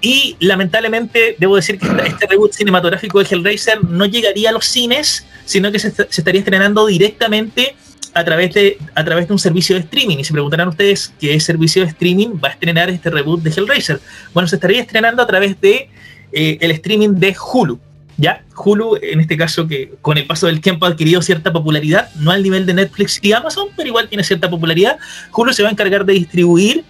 [0.00, 5.26] y lamentablemente debo decir que este reboot cinematográfico de Hellraiser no llegaría a los cines,
[5.44, 7.74] sino que se, estaría estrenando directamente
[8.14, 10.18] a través, de, a través de un servicio de streaming.
[10.18, 14.00] Y se preguntarán ustedes qué servicio de streaming va a estrenar este reboot de Hellraiser.
[14.32, 15.88] Bueno, se estaría estrenando a través de
[16.32, 17.80] eh, el streaming de Hulu.
[18.20, 18.42] ¿Ya?
[18.56, 22.32] Hulu, en este caso, que con el paso del tiempo ha adquirido cierta popularidad, no
[22.32, 24.98] al nivel de Netflix y Amazon, pero igual tiene cierta popularidad.
[25.32, 26.84] Hulu se va a encargar de distribuir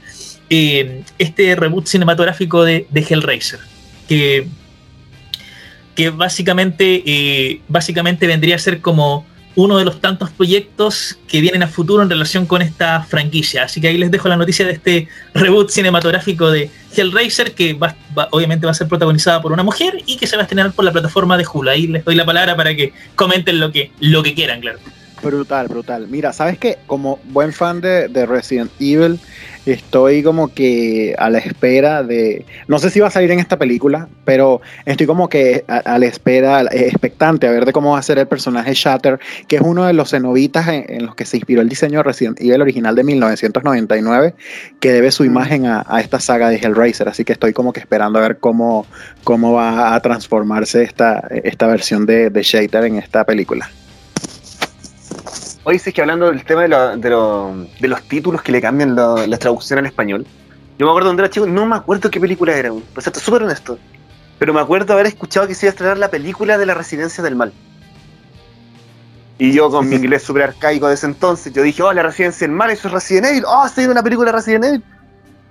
[0.51, 3.61] eh, este reboot cinematográfico de, Hellraiser,
[4.09, 4.46] que,
[5.94, 11.64] que básicamente, eh, básicamente vendría a ser como uno de los tantos proyectos que vienen
[11.64, 13.64] a futuro en relación con esta franquicia.
[13.64, 17.96] Así que ahí les dejo la noticia de este reboot cinematográfico de Hellraiser, que va,
[18.16, 20.72] va, obviamente va a ser protagonizada por una mujer y que se va a estrenar
[20.72, 21.70] por la plataforma de Hulu.
[21.70, 24.78] Ahí les doy la palabra para que comenten lo que, lo que quieran, claro.
[25.22, 26.06] Brutal, brutal.
[26.08, 26.78] Mira, ¿sabes qué?
[26.86, 29.18] Como buen fan de, de, Resident Evil,
[29.66, 32.46] estoy como que a la espera de...
[32.68, 35.98] No sé si va a salir en esta película, pero estoy como que a, a
[35.98, 39.62] la espera, expectante a ver de cómo va a ser el personaje Shatter, que es
[39.62, 42.62] uno de los cenobitas en, en los que se inspiró el diseño de Resident Evil
[42.62, 44.34] original de 1999,
[44.78, 47.08] que debe su imagen a, a esta saga de Hellraiser.
[47.08, 48.86] Así que estoy como que esperando a ver cómo,
[49.24, 53.68] cómo va a transformarse esta, esta versión de, de Shatter en esta película.
[55.70, 58.62] Hoy sí que hablando del tema de, lo, de, lo, de, los títulos que le
[58.62, 60.26] cambian lo, la traducción al español.
[60.78, 63.22] Yo me acuerdo cuando era chico, no me acuerdo qué película era, pues esto es
[63.22, 63.78] súper honesto.
[64.38, 67.22] Pero me acuerdo haber escuchado que se iba a estrenar la película de la Residencia
[67.22, 67.52] del Mal.
[69.36, 72.46] Y yo con mi inglés súper arcaico de ese entonces, yo dije, oh, la Residencia
[72.46, 74.84] del Mal, eso es Resident Evil, oh, se viene una película de Resident Evil.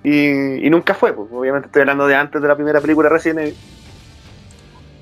[0.03, 3.13] Y, y, nunca fue, pues obviamente estoy hablando de antes de la primera película de
[3.13, 3.57] Resident Evil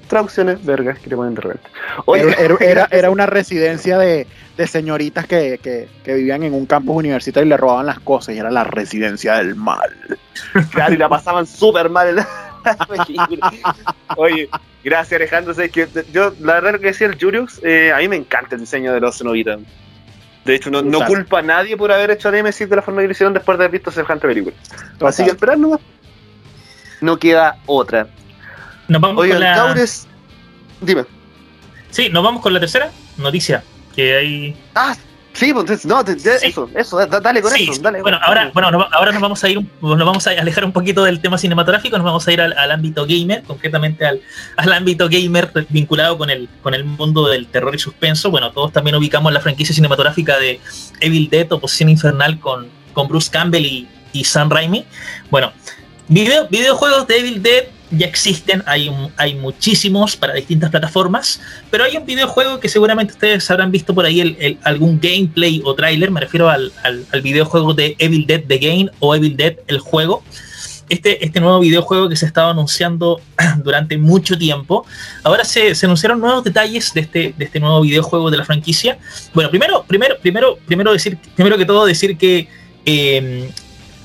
[0.07, 1.69] traducciones vergas que le ponen de repente.
[2.05, 4.27] Oye, era, era, era, una residencia de,
[4.57, 8.35] de señoritas que, que, que, vivían en un campus universitario y le robaban las cosas
[8.35, 9.89] y era la residencia del mal.
[10.71, 12.27] Claro, y la pasaban súper mal en la
[13.05, 13.51] película.
[14.17, 14.49] Oye,
[14.83, 15.53] gracias Alejandro.
[15.53, 18.55] Sé que yo, la verdad lo que decía el Julius, eh, a mí me encanta
[18.55, 19.59] el diseño de los cenobitas.
[20.43, 23.07] De hecho, no, no culpa a nadie por haber hecho Nemesis de la forma que
[23.07, 24.55] lo hicieron después de haber visto semejante película.
[25.01, 25.79] Así que esperar nomás.
[27.01, 28.07] No queda otra.
[28.87, 29.55] Nos vamos Oigan, con la...
[29.55, 30.07] Caures,
[30.81, 31.05] dime.
[31.89, 33.63] Sí, nos vamos con la tercera noticia
[33.95, 34.57] que hay.
[34.75, 34.95] Ah,
[35.33, 36.47] sí, pues no, de, de, sí.
[36.47, 38.01] eso, eso, dale con sí, eso, dale.
[38.01, 41.21] Bueno, ahora, bueno, ahora nos vamos a ir, nos vamos a alejar un poquito del
[41.21, 44.21] tema cinematográfico, nos vamos a ir al, al ámbito gamer, concretamente al,
[44.57, 48.29] al, ámbito gamer vinculado con el, con el mundo del terror y suspenso.
[48.29, 50.59] Bueno, todos también ubicamos la franquicia cinematográfica de
[50.99, 54.85] Evil Dead o Posición Infernal con, con Bruce Campbell y, y Sam Raimi.
[55.31, 55.53] Bueno,
[56.09, 57.63] video, videojuegos de Evil Dead
[57.97, 61.39] ya existen, hay, hay muchísimos para distintas plataformas,
[61.69, 65.73] pero hay un videojuego que seguramente ustedes habrán visto por ahí el, algún gameplay o
[65.75, 69.79] trailer, me refiero al, al, videojuego de Evil Dead The Game o Evil Dead el
[69.79, 70.23] juego.
[70.87, 73.19] Este, este nuevo videojuego que se estaba anunciando
[73.63, 74.85] durante mucho tiempo.
[75.23, 78.99] Ahora se, anunciaron nuevos detalles de este, de este nuevo videojuego de la franquicia.
[79.33, 82.47] Bueno, primero, primero, primero, primero decir, primero que todo decir que,
[82.85, 83.49] eh,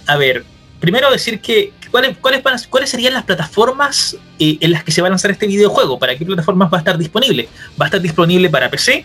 [0.06, 0.44] a ver,
[0.80, 5.08] primero decir que cuáles, cuáles, cuáles serían las plataformas eh, en las que se va
[5.08, 7.48] a lanzar este videojuego, para qué plataformas va a estar disponible.
[7.80, 9.04] Va a estar disponible para PC,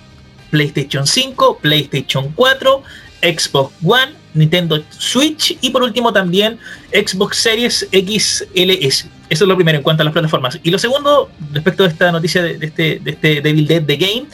[0.52, 2.84] PlayStation 5, PlayStation 4,
[3.22, 6.60] Xbox One, Nintendo Switch y por último también
[6.92, 9.08] Xbox Series XLS.
[9.30, 10.60] Eso es lo primero en cuanto a las plataformas.
[10.64, 14.26] Y lo segundo, respecto a esta noticia de, este, de este Devil Dead The Game,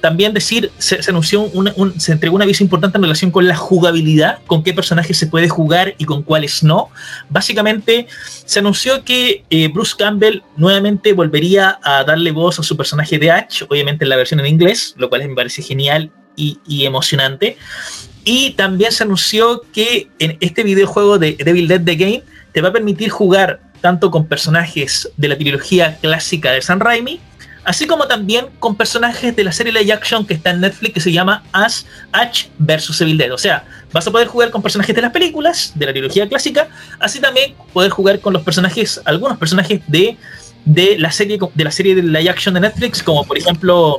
[0.00, 4.38] también decir, se, anunció, un, se entregó un aviso importante en relación con la jugabilidad,
[4.46, 6.88] con qué personajes se puede jugar y con cuáles no.
[7.28, 8.06] Básicamente,
[8.44, 13.30] se anunció que eh, Bruce Campbell nuevamente volvería a darle voz a su personaje de
[13.30, 17.56] Ash, obviamente en la versión en inglés, lo cual me parece genial y, y emocionante.
[18.24, 22.22] Y también se anunció que en este videojuego de Devil Dead The Game
[22.52, 27.20] te va a permitir jugar tanto con personajes de la trilogía clásica de San Raimi,
[27.64, 31.00] así como también con personajes de la serie live action que está en Netflix que
[31.00, 33.32] se llama Ash, Ash vs Evil Dead.
[33.32, 36.68] O sea, vas a poder jugar con personajes de las películas, de la trilogía clásica,
[36.98, 40.16] así también poder jugar con los personajes, algunos personajes de,
[40.64, 43.98] de la serie de la serie de live action de Netflix, como por ejemplo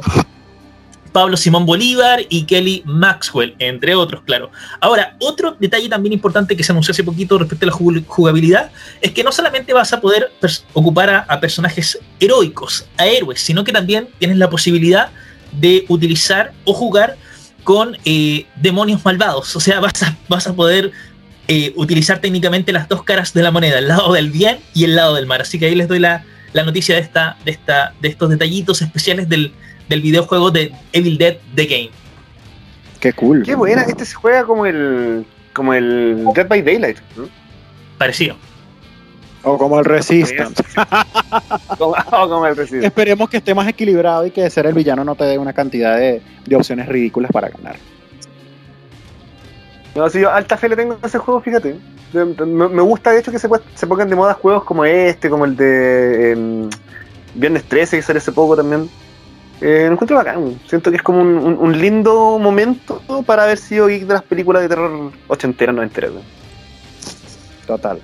[1.12, 4.52] Pablo Simón Bolívar y Kelly Maxwell, entre otros, claro.
[4.80, 9.12] Ahora, otro detalle también importante que se anunció hace poquito respecto a la jugabilidad es
[9.12, 10.32] que no solamente vas a poder
[10.74, 15.10] ocupar a, personajes heroicos, a héroes, sino que también tienes la posibilidad
[15.52, 17.18] de utilizar o jugar
[17.64, 19.56] con eh, demonios malvados.
[19.56, 20.92] O sea, vas a, vas a poder
[21.48, 24.96] eh, utilizar técnicamente las dos caras de la moneda, el lado del bien y el
[24.96, 25.42] lado del mal.
[25.42, 28.82] Así que ahí les doy la, la noticia de, esta, de, esta, de estos detallitos
[28.82, 29.54] especiales del,
[29.90, 31.90] del videojuego de Evil Dead The Game.
[33.00, 33.44] Qué cool.
[33.44, 36.98] Qué buena, este se juega como el como el Dead by Daylight.
[37.98, 38.36] Parecido.
[39.44, 40.64] O como el Resistance.
[41.80, 42.88] o como el Resistance.
[42.88, 45.54] Esperemos que esté más equilibrado y que de ser el villano no te dé una
[45.54, 46.22] cantidad de,
[46.56, 47.78] opciones ridículas para ganar.
[49.96, 51.76] No, si yo alta fe le tengo a ese juego, fíjate.
[52.14, 55.56] Me, gusta de hecho que se, se pongan de moda juegos como este, como el
[55.56, 56.70] de em,
[57.36, 58.90] Viernes 13 que sale hace poco también.
[59.62, 60.60] Eh, lo encuentro bacán.
[60.68, 64.70] Siento que es como un, lindo momento para haber sido geek de las películas de
[64.70, 66.12] terror ochenteras, noventeras.
[67.68, 68.00] Total.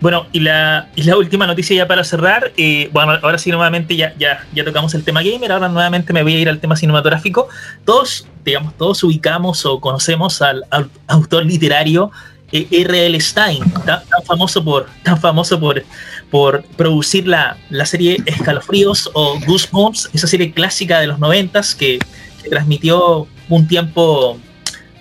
[0.00, 2.52] Bueno, y la, y la última noticia ya para cerrar.
[2.56, 5.52] Eh, bueno, ahora sí, nuevamente ya, ya, ya tocamos el tema gamer.
[5.52, 7.48] Ahora nuevamente me voy a ir al tema cinematográfico.
[7.84, 10.64] Todos, digamos, todos ubicamos o conocemos al
[11.06, 12.10] autor literario
[12.54, 13.20] eh, R.L.
[13.20, 15.82] Stein, tan, famoso por tan famoso por,
[16.30, 21.98] por producir la, serie Escalofríos o Goosebumps, esa serie clásica de los noventas que,
[22.42, 24.38] que transmitió un tiempo,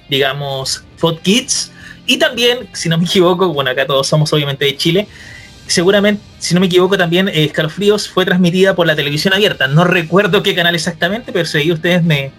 [0.09, 1.71] digamos, Fox Kids.
[2.05, 5.07] Y también, si no me equivoco, bueno, acá todos somos obviamente de Chile,
[5.67, 9.67] seguramente, si no me equivoco, también eh, Escalofríos fue transmitida por la televisión abierta.
[9.67, 12.31] No recuerdo qué canal exactamente, pero si ustedes me,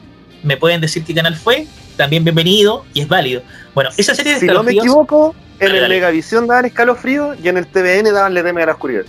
[0.42, 1.66] me pueden decir qué canal fue,
[1.96, 3.42] también bienvenido y es válido.
[3.74, 7.56] Bueno, esa serie de Si no me equivoco, en el Megavisión daban escalofríos y en
[7.56, 9.04] el TVN daban Le a la oscuridad.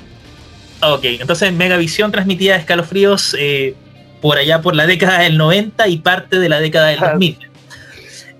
[0.81, 3.75] Ok, entonces Megavisión transmitía escalofríos eh,
[4.21, 7.37] por allá por la década del 90 y parte de la década del 2000.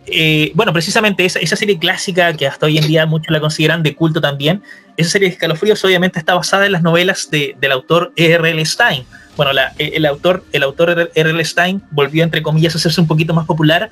[0.07, 3.81] Eh, bueno, precisamente esa, esa, serie clásica que hasta hoy en día muchos la consideran
[3.81, 4.61] de culto también,
[4.97, 8.63] esa serie de escalofríos obviamente está basada en las novelas de, del autor R.L.
[8.65, 9.03] Stein
[9.35, 11.45] bueno, eh, el autor, el autor R.L.
[11.45, 13.89] Stein volvió, entre comillas, a hacerse un poquito más popular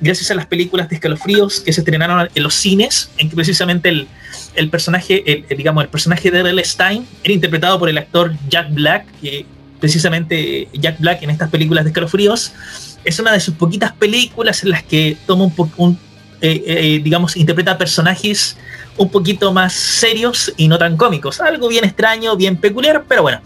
[0.00, 3.88] gracias a las películas de escalofríos que se estrenaron en los cines, en que precisamente
[3.88, 4.08] el,
[4.54, 6.64] el personaje, el, digamos, el personaje de R.L.
[6.64, 9.46] Stein era interpretado por el actor Jack Black, que
[9.80, 12.52] precisamente Jack Black en estas películas de escalofríos
[13.04, 15.98] es una de sus poquitas películas en las que toma un, un
[16.40, 18.56] eh, eh, digamos, interpreta personajes
[18.98, 21.40] un poquito más serios y no tan cómicos.
[21.40, 23.40] Algo bien extraño, bien peculiar, pero bueno,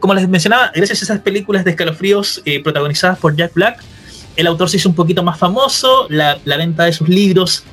[0.00, 3.82] como les mencionaba, gracias a esas películas de escalofríos eh, protagonizadas por Jack Black,
[4.36, 7.64] el autor se hizo un poquito más famoso, la, la venta de sus libros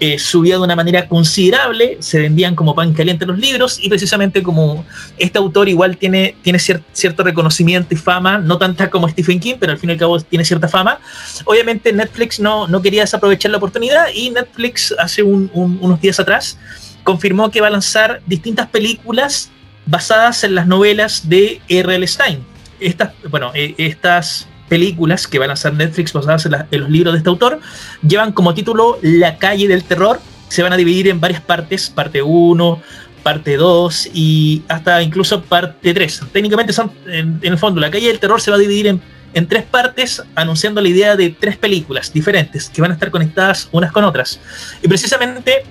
[0.00, 4.42] eh, subía de una manera considerable, se vendían como pan caliente los libros y precisamente
[4.42, 4.84] como
[5.18, 9.72] este autor igual tiene, tiene cierto reconocimiento y fama, no tanta como Stephen King, pero
[9.72, 10.98] al fin y al cabo tiene cierta fama,
[11.44, 16.58] obviamente Netflix no, no quería desaprovechar la oportunidad y Netflix hace unos días atrás
[17.04, 19.50] confirmó que va a lanzar distintas películas
[19.86, 22.06] basadas en las novelas de R.L.
[22.06, 22.44] Stein.
[22.78, 27.18] Estas, bueno, eh, estas películas que van a lanzar Netflix basadas en, los libros de
[27.18, 27.60] este autor,
[28.06, 30.20] llevan como título La calle del terror.
[30.48, 32.82] Se van a dividir en varias partes, parte 1,
[33.22, 36.22] parte 2 y hasta incluso parte 3.
[36.32, 39.02] Técnicamente son, en, el fondo, La calle del terror se va a dividir en,
[39.34, 43.68] en tres partes, anunciando la idea de tres películas diferentes que van a estar conectadas
[43.72, 44.40] unas con otras.
[44.82, 45.64] Y precisamente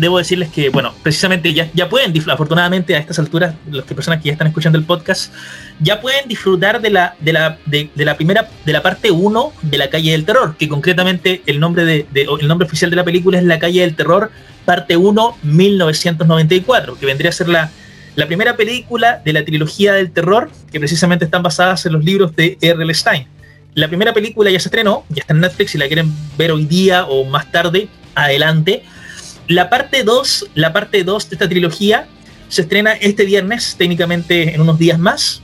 [0.00, 4.26] debo decirles que, bueno, precisamente ya, ya pueden, afortunadamente a estas alturas, las personas que
[4.26, 5.32] ya están escuchando el podcast,
[5.80, 9.78] ya pueden disfrutar de la, de la, de, la primera, de la parte 1 de
[9.78, 13.38] La Calle del Terror, que concretamente el nombre, de, el nombre oficial de la película
[13.38, 14.30] es La Calle del Terror,
[14.64, 17.70] parte 1, 1994, que vendría a ser la,
[18.16, 22.34] la primera película de la trilogía del terror, que precisamente están basadas en los libros
[22.34, 22.92] de R.L.
[22.92, 23.26] Stein.
[23.74, 26.64] La primera película ya se estrenó, ya está en Netflix, si la quieren ver hoy
[26.64, 28.82] día o más tarde, adelante.
[29.48, 32.06] La parte 2, la parte 2 de esta trilogía
[32.50, 35.40] se estrena este viernes, técnicamente en unos días más.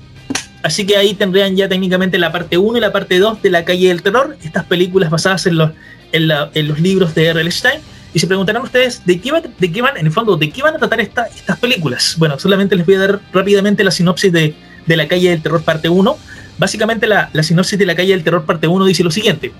[0.63, 3.65] Así que ahí tendrían ya técnicamente la parte 1 y la parte 2 de La
[3.65, 5.71] Calle del Terror, estas películas basadas en los,
[6.13, 6.29] en,
[6.69, 7.51] los libros de R.L.
[7.51, 7.81] Stein.
[8.13, 10.75] Y se preguntarán ustedes, ¿de qué, de qué van, en el fondo, de qué van
[10.75, 12.17] a tratar estas películas?
[12.19, 14.55] Bueno, solamente les voy a dar rápidamente la sinopsis de,
[14.85, 16.19] de La Calle del Terror parte 1.
[16.59, 19.51] Básicamente la, la sinopsis de La Calle del Terror parte 1 dice lo siguiente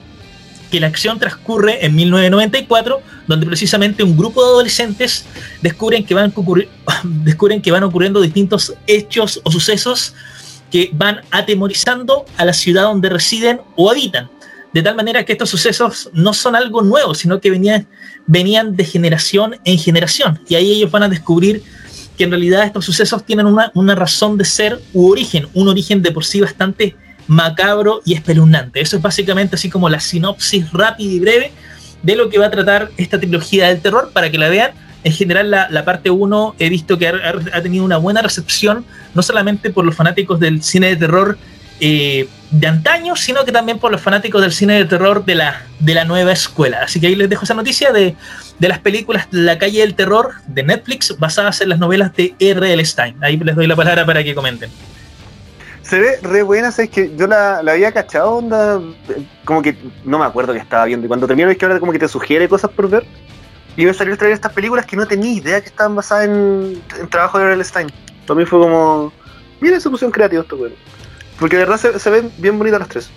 [0.75, 5.25] que la acción transcurre en 1994, donde precisamente un grupo de adolescentes
[5.63, 6.35] descubren que van,
[7.05, 10.15] descubren que van ocurriendo distintos hechos o sucesos
[10.73, 14.29] que van atemorizando a la ciudad donde residen o habitan.
[14.73, 17.87] De tal manera que estos sucesos no son algo nuevo, sino que venían,
[18.27, 20.41] venían de generación en generación.
[20.49, 21.63] Y ahí ellos van a descubrir
[22.19, 26.03] que en realidad estos sucesos tienen una, una razón de ser u origen, un origen
[26.03, 26.97] de por sí bastante
[27.27, 28.81] macabro y espeluznante.
[28.81, 31.53] Eso es básicamente así como la sinopsis rápida y breve
[32.03, 34.73] de lo que va a tratar esta trilogía del terror para que la vean.
[35.05, 39.71] En general, la, parte 1 he visto que ha, tenido una buena recepción, no solamente
[39.71, 41.37] por los fanáticos del cine de terror
[41.81, 45.63] eh, de antaño, sino que también por los fanáticos del cine de terror de la,
[45.79, 46.81] de la nueva escuela.
[46.85, 48.17] Así que ahí les dejo esa noticia de,
[48.59, 52.83] de las películas La calle del terror de Netflix basadas en las novelas de R.L.
[52.85, 53.17] Stein.
[53.23, 54.71] Ahí les doy la palabra para que comenten.
[55.85, 56.91] Se ve re buena, ¿sabes?
[56.91, 58.81] Que yo la, había cachado, onda,
[59.45, 61.05] como que no me acuerdo que estaba viendo.
[61.05, 63.05] Y cuando termino es que ahora como que te sugiere cosas por ver.
[63.77, 66.83] Y me salió a traer estas películas que no tenía idea que estaban basadas en,
[67.11, 67.65] trabajo de R.L.
[67.65, 67.89] Stein.
[68.27, 69.13] También fue como,
[69.61, 70.75] mira, se pusieron creativos esto, bueno.
[71.39, 73.11] Porque de verdad se, se, ven bien bonitas las tres.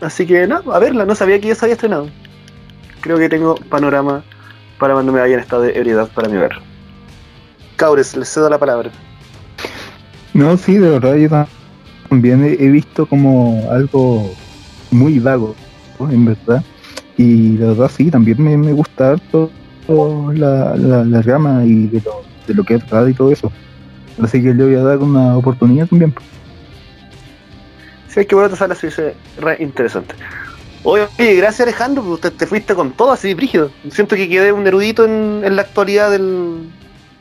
[0.00, 2.08] Así que, no, a verla, no sabía que ya se había estrenado.
[3.02, 4.24] Creo que tengo panorama
[4.78, 6.52] para cuando me vaya en estado de ebriedad para mi ver.
[7.76, 8.90] Caures, les cedo la palabra.
[10.34, 11.46] No, sí, de verdad yo
[12.08, 14.34] también he, visto como algo
[14.90, 15.54] muy vago,
[16.00, 16.62] en verdad.
[17.16, 19.52] Y de verdad sí, también me, me gusta todo
[20.32, 23.52] la, la, gama y de lo, de lo que he tratado y todo eso.
[24.20, 26.12] Así que le voy a dar una oportunidad también.
[28.08, 28.88] Sí, es que bueno, te sale así,
[29.38, 30.16] re interesante.
[30.82, 33.70] Oye, gracias Alejandro, pues, te fuiste con todo así, brígido.
[33.88, 36.68] Siento que quedé un erudito en, en la actualidad del,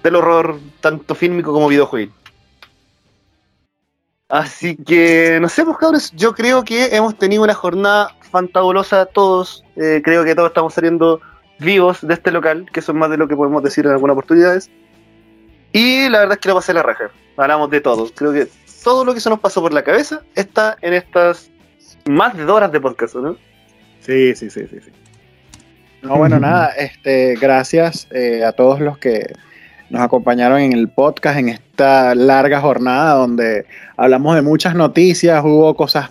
[0.04, 2.12] del horror, tanto fílmico como videojuego.
[4.34, 9.64] Así que, no sé, pues cabros, yo creo que hemos tenido una jornada fantabulosa todos.
[9.76, 11.22] Eh, creo que todos estamos saliendo
[11.60, 14.16] vivos de este local, que eso es más de lo que podemos decir en algunas
[14.16, 14.72] oportunidades.
[15.72, 17.12] Y la verdad es que lo pasé la raja.
[17.38, 18.12] Hablamos de todos.
[18.16, 18.48] Creo que
[18.84, 21.52] todo lo que se nos pasó por la cabeza está en estas
[22.06, 23.38] más de dos horas de podcast, ¿no?
[24.00, 24.80] Sí, sí, sí, sí.
[24.84, 24.92] sí.
[26.02, 29.32] No, bueno, nada, este, gracias eh, a todos los que
[29.94, 35.76] nos acompañaron en el podcast en esta larga jornada donde hablamos de muchas noticias, hubo
[35.76, 36.10] cosas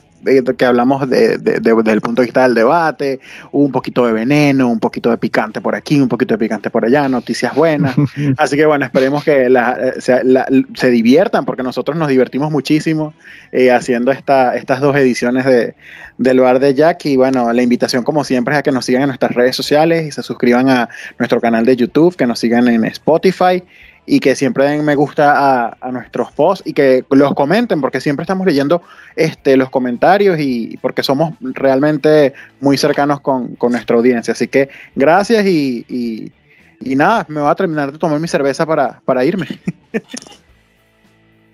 [0.56, 3.20] que hablamos de, desde el punto de vista del debate,
[3.50, 6.84] un poquito de veneno, un poquito de picante por aquí, un poquito de picante por
[6.84, 7.94] allá, noticias buenas.
[8.36, 13.14] Así que bueno, esperemos que eh, se, diviertan porque nosotros nos divertimos muchísimo
[13.50, 15.74] eh, haciendo esta, estas dos ediciones de,
[16.18, 17.06] del bar de Jack.
[17.06, 20.06] Y bueno, la invitación como siempre es a que nos sigan en nuestras redes sociales
[20.06, 20.88] y se suscriban a
[21.18, 23.62] nuestro canal de YouTube, que nos sigan en Spotify
[24.04, 28.24] y que siempre den me gusta a, nuestros posts y que los comenten porque siempre
[28.24, 28.82] estamos leyendo
[29.14, 34.32] este, los comentarios y porque somos realmente muy cercanos con, nuestra audiencia.
[34.32, 36.32] Así que gracias y,
[36.80, 39.46] nada, me voy a terminar de tomar mi cerveza para, para irme.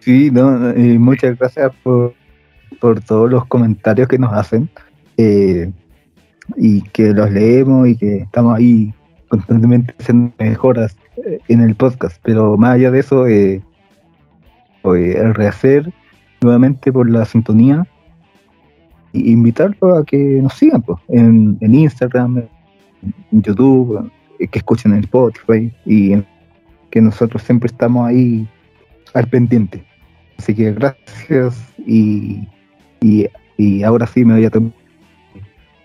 [0.00, 0.50] Sí, no,
[0.98, 2.14] muchas gracias por,
[2.80, 4.70] por, todos los comentarios que nos hacen
[5.18, 5.70] eh,
[6.56, 8.94] y que los leemos y que estamos ahí
[9.28, 10.96] constantemente haciendo mejoras
[11.49, 13.62] en el podcast, pero más allá de eso, eh,
[14.85, 15.93] el rehacer
[16.40, 17.86] nuevamente por la sintonía
[19.12, 22.45] e invitarlo a que nos sigan pues, en, Instagram,
[23.32, 26.23] en YouTube, que escuchen en Spotify y
[26.90, 28.49] que nosotros siempre estamos ahí
[29.15, 29.85] al pendiente.
[30.39, 32.47] Así que gracias y,
[33.01, 34.73] y, ahora sí me voy a tomar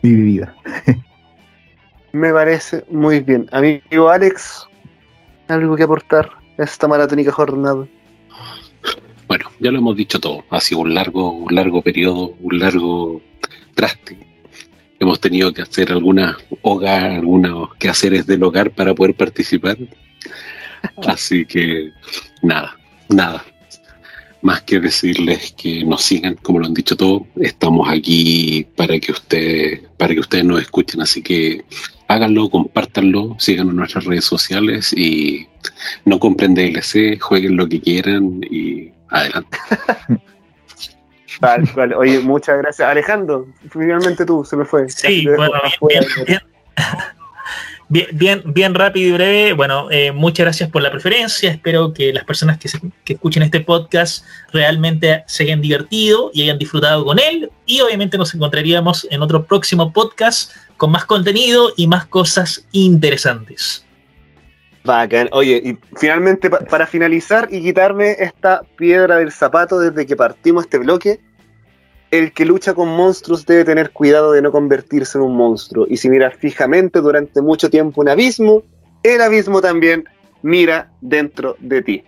[0.03, 0.55] mi vida.
[2.11, 3.47] me parece muy bien.
[3.51, 4.67] Amigo Alex,
[5.47, 7.87] algo que aportar a esta maratónica jornada?
[9.27, 10.43] Bueno, ya lo hemos dicho todo.
[10.49, 13.21] Ha sido un largo, un largo periodo, un largo
[13.73, 14.17] traste.
[14.99, 19.77] hemos tenido que hacer algunas hogar, algunos quehaceres del hogar para poder participar.
[21.07, 21.91] Así que
[22.41, 22.77] nada,
[23.09, 23.43] nada.
[24.43, 29.11] Más que decirles que nos sigan, como lo han dicho todos, estamos aquí para que
[29.11, 31.63] ustedes, para que ustedes nos escuchen, así que
[32.07, 35.47] háganlo, compártanlo, síganos en nuestras redes sociales y
[36.05, 39.57] no compren DLC, jueguen lo que quieran y adelante.
[41.39, 41.93] Tal cual.
[41.93, 42.87] Oye, muchas gracias.
[42.87, 44.87] Alejandro, finalmente tú, se me fue.
[44.89, 45.53] Sí, bueno,
[45.89, 46.39] bien, bien,
[47.89, 49.53] bien, bien, bien, rápido y breve.
[49.53, 51.51] Bueno, eh, muchas gracias por la preferencia.
[51.51, 52.69] Espero que las personas que,
[53.03, 57.51] que escuchen este podcast realmente se hayan divertido y hayan disfrutado con él.
[57.65, 63.85] Y obviamente nos encontraríamos en otro próximo podcast con más contenido y más cosas interesantes.
[64.83, 65.29] Bacán.
[65.31, 70.65] Oye, y finalmente pa para finalizar y quitarme esta piedra del zapato desde que partimos
[70.65, 71.21] este bloque,
[72.13, 75.87] el que lucha con monstruos debe tener cuidado de no convertirse en un monstruo.
[75.89, 78.61] Y si miras fijamente durante mucho tiempo un abismo,
[79.01, 80.05] el abismo también
[80.43, 82.03] mira dentro de ti.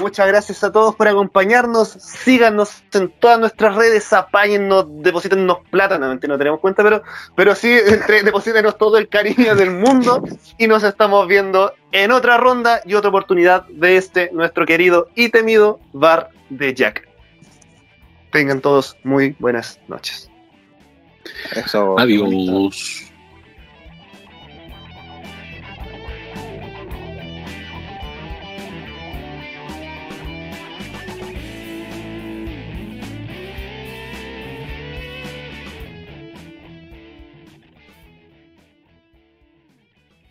[0.00, 1.88] Muchas gracias a todos por acompañarnos.
[1.88, 5.98] Síganos en todas nuestras redes, apáñennos, deposítennos plata.
[5.98, 7.02] No, no tenemos cuenta, pero,
[7.36, 10.24] pero sí, entre, deposítenos todo el cariño del mundo.
[10.56, 15.28] Y nos estamos viendo en otra ronda y otra oportunidad de este, nuestro querido y
[15.28, 17.05] temido bar de Jack.
[18.36, 20.30] Tengan todos muy buenas noches.
[21.54, 21.98] Eso.
[21.98, 23.10] Adiós.